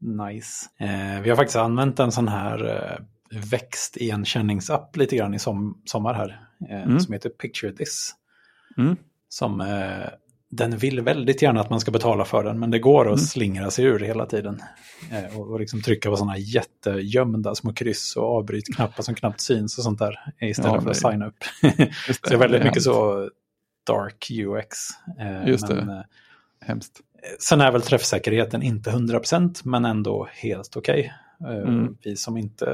[0.00, 0.66] nice.
[0.78, 3.04] Eh, vi har faktiskt använt en sån här eh,
[3.50, 6.28] växtigenkänningsapp lite grann i som, sommar här.
[6.70, 7.00] Eh, Mm.
[7.00, 8.14] Som heter Picture This.
[8.78, 8.96] Mm.
[9.28, 10.08] Som, eh,
[10.50, 13.18] den vill väldigt gärna att man ska betala för den, men det går att Mm.
[13.18, 14.62] slingra sig ur hela tiden.
[15.12, 19.78] Eh, och, och liksom trycka på sådana jättegömda små kryss och avbrytknappar som knappt syns
[19.78, 20.18] och sånt där.
[20.40, 21.44] Istället Ja, för att det- signa upp.
[22.22, 23.28] Så det är väldigt det mycket så
[23.86, 24.76] dark UX.
[25.20, 25.74] Eh, Just det.
[25.74, 26.02] men, eh,
[26.60, 27.00] Hemskt.
[27.40, 31.12] Sen är väl träffsäkerheten inte 100% men ändå helt okej.
[31.40, 31.96] Eh, Mm.
[32.04, 32.64] Vi som inte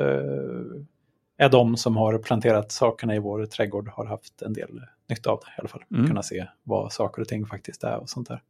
[1.42, 5.40] är de som har planterat sakerna i vår trädgård har haft en del nytta av
[5.44, 5.84] det i alla fall.
[5.94, 6.06] Mm.
[6.06, 8.42] Kunna se vad saker och ting faktiskt är och sånt där.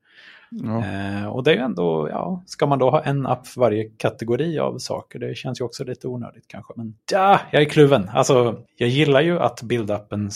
[0.50, 0.84] Ja.
[0.84, 3.84] Eh, och det är ju ändå, ja, ska man då ha en app för varje
[3.84, 5.18] kategori av saker?
[5.18, 6.72] Det känns ju också lite onödigt kanske.
[6.76, 8.08] Men ja, jag är kluven.
[8.08, 10.30] Alltså, jag gillar ju att bildappen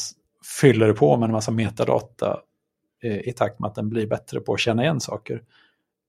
[0.60, 2.40] fyller på med en massa metadata
[3.02, 5.42] eh, i takt med att den blir bättre på att känna igen saker.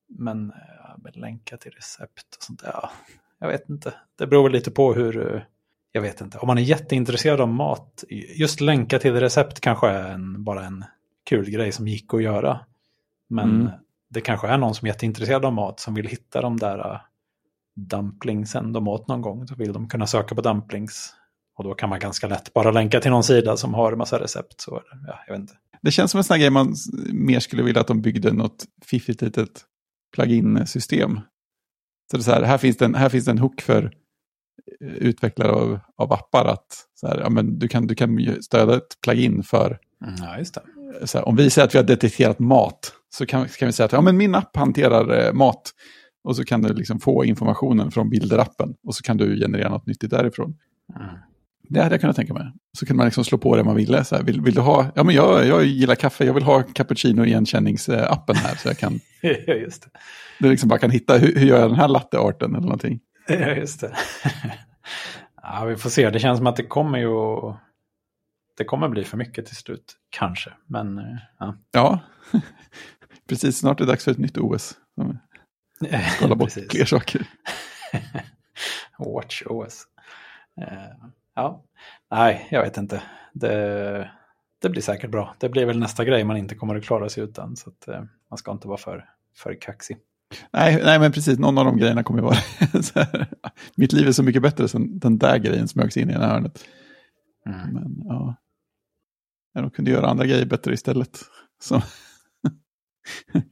[0.09, 2.91] Men eh, med länka till recept och sånt där, ja,
[3.39, 3.93] jag vet inte.
[4.17, 5.41] Det beror lite på hur, eh,
[5.97, 6.37] jag vet inte.
[6.37, 8.03] Om man är jätteintresserad av mat,
[8.35, 10.85] just länka till recept kanske är en, bara en
[11.29, 12.59] kul grej som gick att göra.
[13.29, 13.71] Men Mm.
[14.09, 16.99] det kanske är någon som är jätteintresserad av mat som vill hitta de där uh,
[17.75, 19.47] dumplingsen de åt någon gång.
[19.47, 21.13] Så vill de kunna söka på dumplings.
[21.57, 24.61] Och då kan man ganska lätt bara länka till någon sida som har massa recept.
[24.61, 25.53] Så, ja, jag vet inte.
[25.81, 26.75] Det känns som en sån här grej man
[27.13, 29.65] mer skulle vilja att de byggde något fiffigt litet
[30.15, 31.19] plugin-system.
[32.11, 33.91] Så det är så här, här finns det en, här finns det en hook för
[34.81, 36.45] utvecklare av, av appar.
[36.45, 36.65] Att
[36.95, 39.77] så här, ja, men du, kan, du kan stödja ett plugin för,
[40.19, 41.07] Ja, just det.
[41.07, 43.85] så här, om vi säger att vi har detekterat mat, så kan, kan vi säga
[43.85, 45.71] att ja, men min app hanterar eh, mat.
[46.23, 49.85] Och så kan du liksom få informationen från bilderappen och så kan du generera något
[49.85, 50.55] nyttigt därifrån.
[50.99, 51.09] Mm.
[51.69, 52.43] Det hade jag kunnat tänka mig.
[52.79, 54.03] Så kunde man liksom slå på det man ville.
[54.03, 56.63] Så här, vill, vill du ha, ja men jag, jag gillar kaffe, jag vill ha
[56.63, 58.55] cappuccino igenkänningsappen här.
[58.55, 58.99] Så jag kan,
[59.47, 59.89] just det.
[60.39, 62.99] du liksom bara kan hitta, hur, hur gör jag den här lattearten eller någonting.
[63.27, 63.91] Ja, just det.
[65.41, 66.09] ja, vi får se.
[66.09, 67.09] Det känns som att det kommer ju
[68.57, 70.53] det kommer bli för mycket till slut, kanske.
[70.65, 71.55] Men eh, ja.
[71.71, 71.99] Ja,
[73.29, 73.57] precis.
[73.57, 74.77] Snart är det dags för ett nytt OS.
[76.19, 77.27] Kolla bort fler saker.
[78.97, 79.83] Watch OS.
[80.61, 81.63] Eh, ja,
[82.11, 83.03] nej, jag vet inte.
[83.33, 84.11] Det,
[84.61, 85.35] det blir säkert bra.
[85.39, 87.55] Det blir väl nästa grej man inte kommer att klara sig utan.
[87.55, 89.97] Så att, eh, man ska inte vara för, för kaxig.
[90.53, 91.39] Nej, nej, men precis.
[91.39, 92.35] Någon av de grejerna kommer ju vara
[92.81, 93.27] så här.
[93.75, 96.63] Mitt liv är så mycket bättre sen den där grejen smögs in i ena hörnet.
[97.45, 97.73] Mm.
[97.73, 98.35] Men ja,
[99.53, 101.19] de kunde göra andra grejer bättre istället.
[101.61, 101.81] Så.
[103.33, 103.43] Jag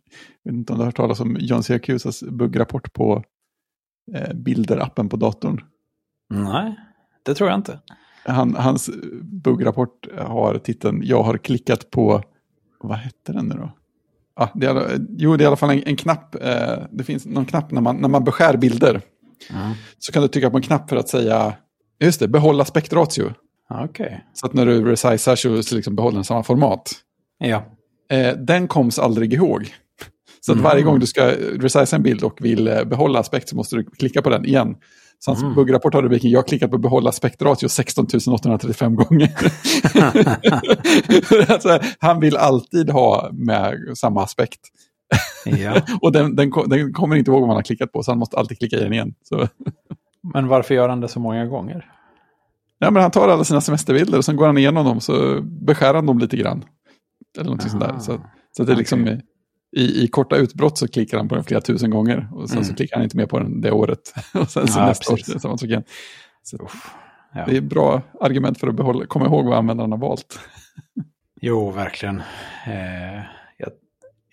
[0.43, 3.23] vet inte om du har hört talas om John Syracusas buggrapport på
[4.13, 5.61] eh, Bilder-appen på datorn.
[6.29, 6.75] Nej,
[7.23, 7.79] det tror jag inte.
[8.25, 8.89] Han, hans
[9.21, 12.23] buggrapport har titeln Jag har klickat på,
[12.79, 13.71] vad hette den nu då?
[14.35, 16.35] Ah, det är, jo, det är i alla fall en, en knapp.
[16.35, 19.01] Eh, det finns någon knapp när man, när man beskär bilder.
[19.49, 19.71] Mm.
[19.99, 21.53] Så kan du trycka på en knapp för att säga,
[22.03, 23.33] just det, behålla spektratio.
[23.69, 24.25] Okej.
[24.33, 26.91] Så att när du resizar så, så liksom behåller den samma format.
[27.37, 27.63] Ja.
[28.11, 29.73] Eh, den koms aldrig ihåg.
[30.41, 30.63] Så att Mm.
[30.63, 31.27] varje gång du ska
[31.59, 34.75] resiza en bild och vill eh, behålla aspekt så måste du klicka på den igen.
[35.19, 35.55] Så hans Mm.
[35.55, 39.29] buggrapport har rubriken Jag har klickat på behålla aspektratio 16 835 gånger.
[41.53, 44.59] alltså, han vill alltid ha med samma aspekt.
[45.45, 45.81] ja.
[46.01, 48.37] Och den, den, den kommer inte ihåg vad man har klickat på så han måste
[48.37, 49.13] alltid klicka i den igen.
[50.33, 51.91] Men varför gör han det så många gånger?
[52.79, 55.93] ja, men han tar alla sina semesterbilder och sen går han igenom dem så beskär
[55.93, 56.63] han dem lite grann.
[57.37, 57.99] Eller någonting sånt där.
[57.99, 58.19] Så,
[58.57, 59.21] så det är liksom Okej.
[59.75, 62.27] I, i korta utbrott så klickar han på den flera tusen gånger.
[62.33, 62.75] Och sen så Mm.
[62.75, 64.13] klickar han inte mer på den det året.
[64.33, 65.33] och sen så Ja, nästa år precis.
[65.33, 65.83] det samma sak igen.
[66.43, 66.69] Så.
[67.33, 67.45] Ja.
[67.45, 70.39] det är bra argument för att behålla, komma ihåg vad användaren har valt.
[71.41, 72.19] Jo, verkligen.
[72.67, 73.15] Eh,
[73.57, 73.69] jag,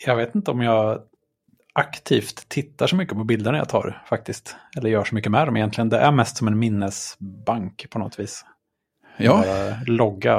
[0.06, 1.00] jag vet inte om jag
[1.74, 4.56] aktivt tittar så mycket på bilderna jag tar faktiskt.
[4.76, 5.88] Eller gör så mycket med dem egentligen.
[5.88, 8.44] Det är mest som en minnesbank på något vis.
[9.16, 9.44] Ja.
[9.86, 10.36] Logga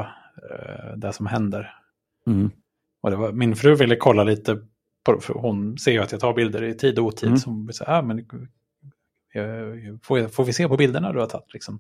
[0.52, 1.74] eh, det som händer.
[2.28, 2.52] Mm.
[3.04, 4.58] Och var, min fru ville kolla lite
[5.22, 7.28] för hon ser ju att jag tar bilder i tid och otid.
[7.28, 7.40] Mm.
[7.40, 8.24] Så hon säga, ah, men, eh,
[10.04, 11.54] får, får vi se på bilderna du har tagit?
[11.54, 11.80] Liksom.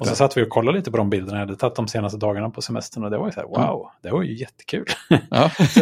[0.00, 2.18] Och så satt vi och kollade lite på de bilderna jag hade tagit de senaste
[2.18, 3.04] dagarna på semestern.
[3.04, 4.86] Och det var ju så här, wow, det var ju jättekul.
[5.30, 5.50] Ja.
[5.68, 5.80] Så,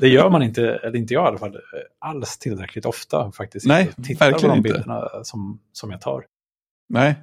[0.00, 1.56] det gör man inte, eller inte jag i alla fall,
[1.98, 3.66] alls tillräckligt ofta faktiskt.
[3.66, 4.62] Nej, Titta på de inte.
[4.62, 6.24] bilderna som, som jag tar.
[6.88, 7.14] Nej.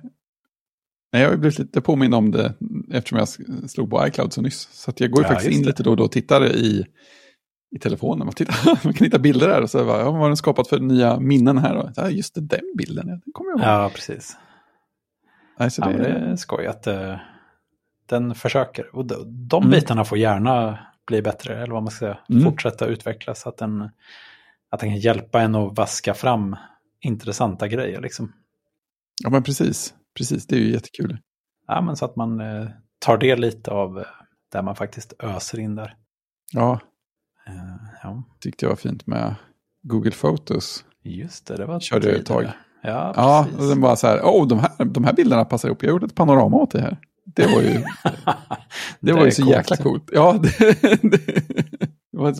[1.13, 2.53] Nej, jag har blivit lite påmind om det
[2.91, 3.27] eftersom jag
[3.69, 4.69] slog på iCloud så nyss.
[4.71, 5.67] Så jag går ju Ja, faktiskt in det.
[5.67, 6.85] lite då och då och tittar i,
[7.75, 8.25] i telefonen.
[8.25, 10.67] Man, tittar, man kan hitta bilder där och så bara, ja, vad har den skapat
[10.67, 11.75] för nya minnen här?
[11.75, 13.67] Och, ja, just det, den bilden, den kommer jag ihåg.
[13.67, 14.37] Ja, precis.
[15.59, 17.15] Nej, så Ja, det, det är skoj att eh,
[18.05, 18.95] den försöker.
[18.95, 19.71] Och de, de Mm.
[19.71, 22.17] bitarna får gärna bli bättre, eller vad man ska säga.
[22.29, 22.43] Mm.
[22.43, 23.89] Fortsätta utvecklas, så att den,
[24.69, 26.55] att den kan hjälpa en att vaska fram
[26.99, 28.01] intressanta grejer.
[28.01, 28.33] Liksom.
[29.23, 29.93] ja, men precis.
[30.17, 31.17] Precis, det är ju jättekul.
[31.67, 32.67] Ja, men så att man eh,
[32.99, 34.05] tar del lite av eh,
[34.51, 35.95] där man faktiskt öser in där.
[36.51, 36.79] Ja,
[37.47, 37.53] Eh,
[38.03, 39.35] ja, tyckte jag var fint med
[39.83, 40.85] Google Photos.
[41.03, 42.37] just det, det var Körde jag ett tag.
[42.41, 42.55] tidigare.
[42.83, 45.83] Ja, Ja, och den bara så här, åh, de här, de här bilderna passar ihop.
[45.83, 46.97] Jag gjorde ett panorama åt det här.
[47.25, 47.69] Det var ju,
[48.99, 49.55] det var är ju så coolt.
[49.55, 50.09] jäkla coolt.
[50.13, 50.59] Ja, det,
[51.01, 51.17] det,
[52.11, 52.35] det var,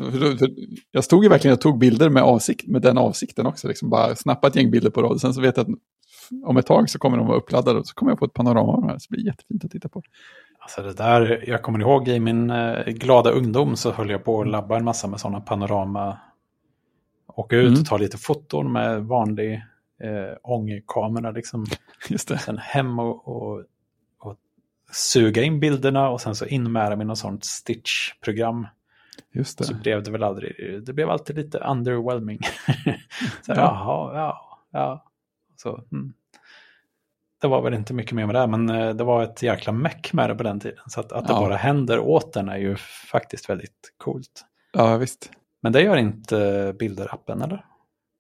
[0.92, 3.68] jag stod ju verkligen och tog bilder med, avsikt, med den avsikten också.
[3.68, 5.22] Liksom bara snappa ett gäng bilder på rad.
[5.22, 5.78] Sen så vet jag att
[6.46, 8.72] om ett tag så kommer de vara uppladdade och så kommer jag få ett panorama
[8.74, 8.98] av de här.
[9.00, 10.02] Så det blir jättefint att titta på.
[10.66, 14.42] Alltså det där, jag kommer ihåg i min eh, glada ungdom så höll jag på
[14.42, 16.18] att labba en massa med sådana panorama.
[17.28, 17.80] Åka ut Mm.
[17.80, 19.54] och ta lite foton med vanlig
[20.04, 21.66] eh, ångkamera liksom.
[22.10, 22.38] Just det.
[22.38, 23.64] Sen hem och, och,
[24.20, 24.38] och
[24.92, 28.68] suga in bilderna och sen så in med dem i något sånt stitch-program.
[29.34, 29.80] Just Så det.
[29.80, 32.40] blev det väl aldrig, det blev alltid lite underwhelming.
[33.42, 33.56] så, Ja.
[33.56, 35.04] Jaha, ja, ja.
[35.56, 36.14] Så, mm.
[37.46, 40.14] Det var väl inte mycket mer med det, men eh, det var ett jäkla meck
[40.14, 40.80] med det på den tiden.
[40.88, 41.40] Så att, att det Ja.
[41.40, 42.76] bara händer åt den är ju
[43.12, 44.46] faktiskt väldigt coolt.
[44.74, 45.32] Ja, visst.
[45.62, 46.36] Men det gör inte
[46.80, 47.66] Bilder-appen, eller?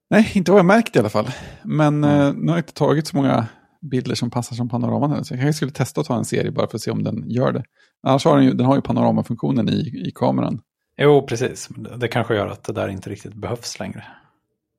[0.09, 1.27] Nej, inte vad jag märkt i alla fall.
[1.63, 2.19] Men Mm.
[2.27, 3.45] eh, nu har jag inte tagit så många
[3.81, 5.09] bilder som passar som panoraman.
[5.11, 7.03] heller, Så jag kanske skulle testa att ta en serie bara för att se om
[7.03, 7.63] den gör det.
[8.03, 10.61] Annars har den ju, den har ju panoramafunktionen i, i kameran.
[10.97, 11.69] Jo, precis.
[11.97, 14.03] Det kanske gör att det där inte riktigt behövs längre.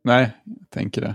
[0.05, 1.14] Nej, jag tänker det.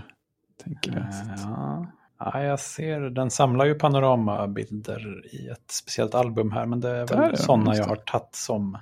[0.64, 0.98] Tänker det.
[0.98, 1.86] Eh, Ja.
[2.34, 3.00] Ja, jag ser.
[3.00, 7.84] Den samlar ju panoramabilder i ett speciellt album här, men det är väl sådana jag
[7.84, 8.78] har tagit som...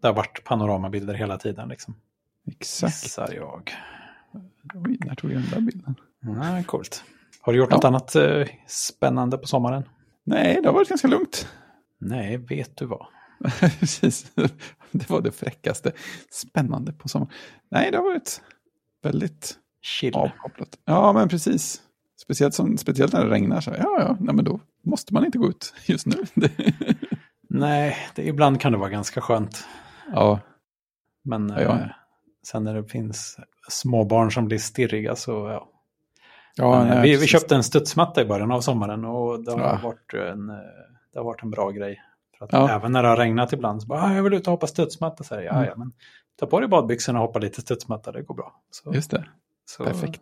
[0.00, 1.94] Det har varit panoramabilder hela tiden, liksom.
[2.46, 3.02] Exakt.
[3.02, 3.72] Gissar jag.
[4.74, 5.94] Oj, när tog jag den där bilden?
[6.20, 7.04] Ja, coolt.
[7.40, 7.76] Har du gjort Ja.
[7.76, 9.88] något annat eh, spännande på sommaren?
[10.24, 11.48] Nej, det har varit ganska lugnt.
[11.98, 13.06] Nej, vet du vad?
[13.80, 14.32] Precis.
[14.90, 15.92] Det var det fräckaste.
[16.30, 17.32] Spännande på sommaren.
[17.70, 18.42] Nej, det har varit
[19.02, 20.14] väldigt Chill.
[20.14, 20.68] avkopplat.
[20.84, 21.82] Ja, men precis.
[22.24, 23.60] Speciellt, som, speciellt när det regnar.
[23.60, 26.16] Så, ja, ja, nej, men då måste man inte gå ut just nu.
[27.48, 29.64] Nej, det, ibland kan det vara ganska skönt.
[30.12, 30.40] Ja,
[31.24, 31.72] Men Ja, ja.
[31.72, 31.86] eh,
[32.46, 33.36] sen när det finns
[33.68, 35.68] småbarn som blir stirriga så ja.
[36.56, 39.60] ja eh, nej, vi, vi köpte en studsmatta i början av sommaren och det har,
[39.60, 39.80] Ja.
[39.82, 40.56] varit, en, eh,
[41.12, 42.00] det har varit en bra grej.
[42.38, 42.70] För att Ja.
[42.70, 45.24] Även när det har regnat ibland så bara, ah, jag vill ut och hoppa studsmatta.
[45.24, 45.64] Så här, ja, Mm.
[45.64, 45.92] ja, men
[46.40, 48.54] ta på dig badbyxorna och hoppa lite studsmatta, det går bra.
[48.70, 49.24] Så, Just det,
[49.64, 50.20] så perfekt.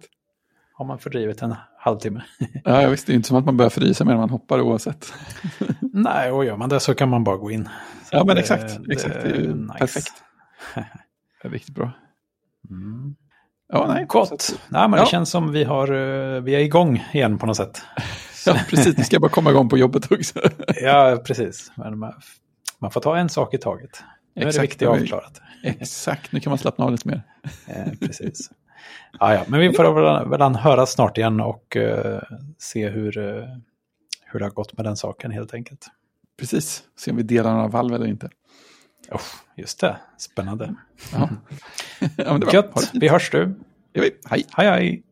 [0.82, 2.22] Har man fördrivit en halvtimme.
[2.64, 5.12] Ja, jag visste det är inte som att man börjar frysa medan man hoppar oavsett.
[5.92, 7.64] Nej, och gör man det så kan man bara gå in.
[8.04, 8.80] Så Ja, men det- exakt.
[8.92, 9.14] exakt.
[9.14, 9.74] Det är ju nice.
[9.78, 10.12] perfekt.
[11.42, 11.92] Det är riktigt bra.
[12.70, 13.14] Mm.
[13.72, 14.04] Ja, nej.
[14.08, 14.32] Gott.
[14.32, 15.04] att- Nej, men Ja.
[15.04, 17.82] det känns som vi, har, eh, vi är igång igen på något sätt.
[18.46, 18.98] Ja, precis.
[18.98, 20.40] Vi ska bara komma igång på jobbet också.
[20.82, 21.72] Ja, precis.
[21.76, 22.12] Men man,
[22.78, 24.02] man får ta en sak i taget.
[24.34, 25.40] Nu är det Exakt, viktiga det ju- avklarat.
[25.64, 27.22] Exakt, nu kan man slappna av lite mer.
[27.66, 28.50] Eh, precis.
[29.20, 32.20] Ja, ja, men vi får väl, väl höra snart igen och eh,
[32.58, 33.44] se hur, eh,
[34.24, 35.86] hur det har gått med den saken helt enkelt.
[36.38, 38.30] Precis, se om vi delar några valv eller inte.
[39.10, 39.20] Oh,
[39.56, 40.74] just det, spännande.
[41.12, 41.28] Ja,
[42.16, 43.54] ja det Gött, vi hörs du.
[43.94, 44.16] Hej.
[44.30, 45.02] Hej hej.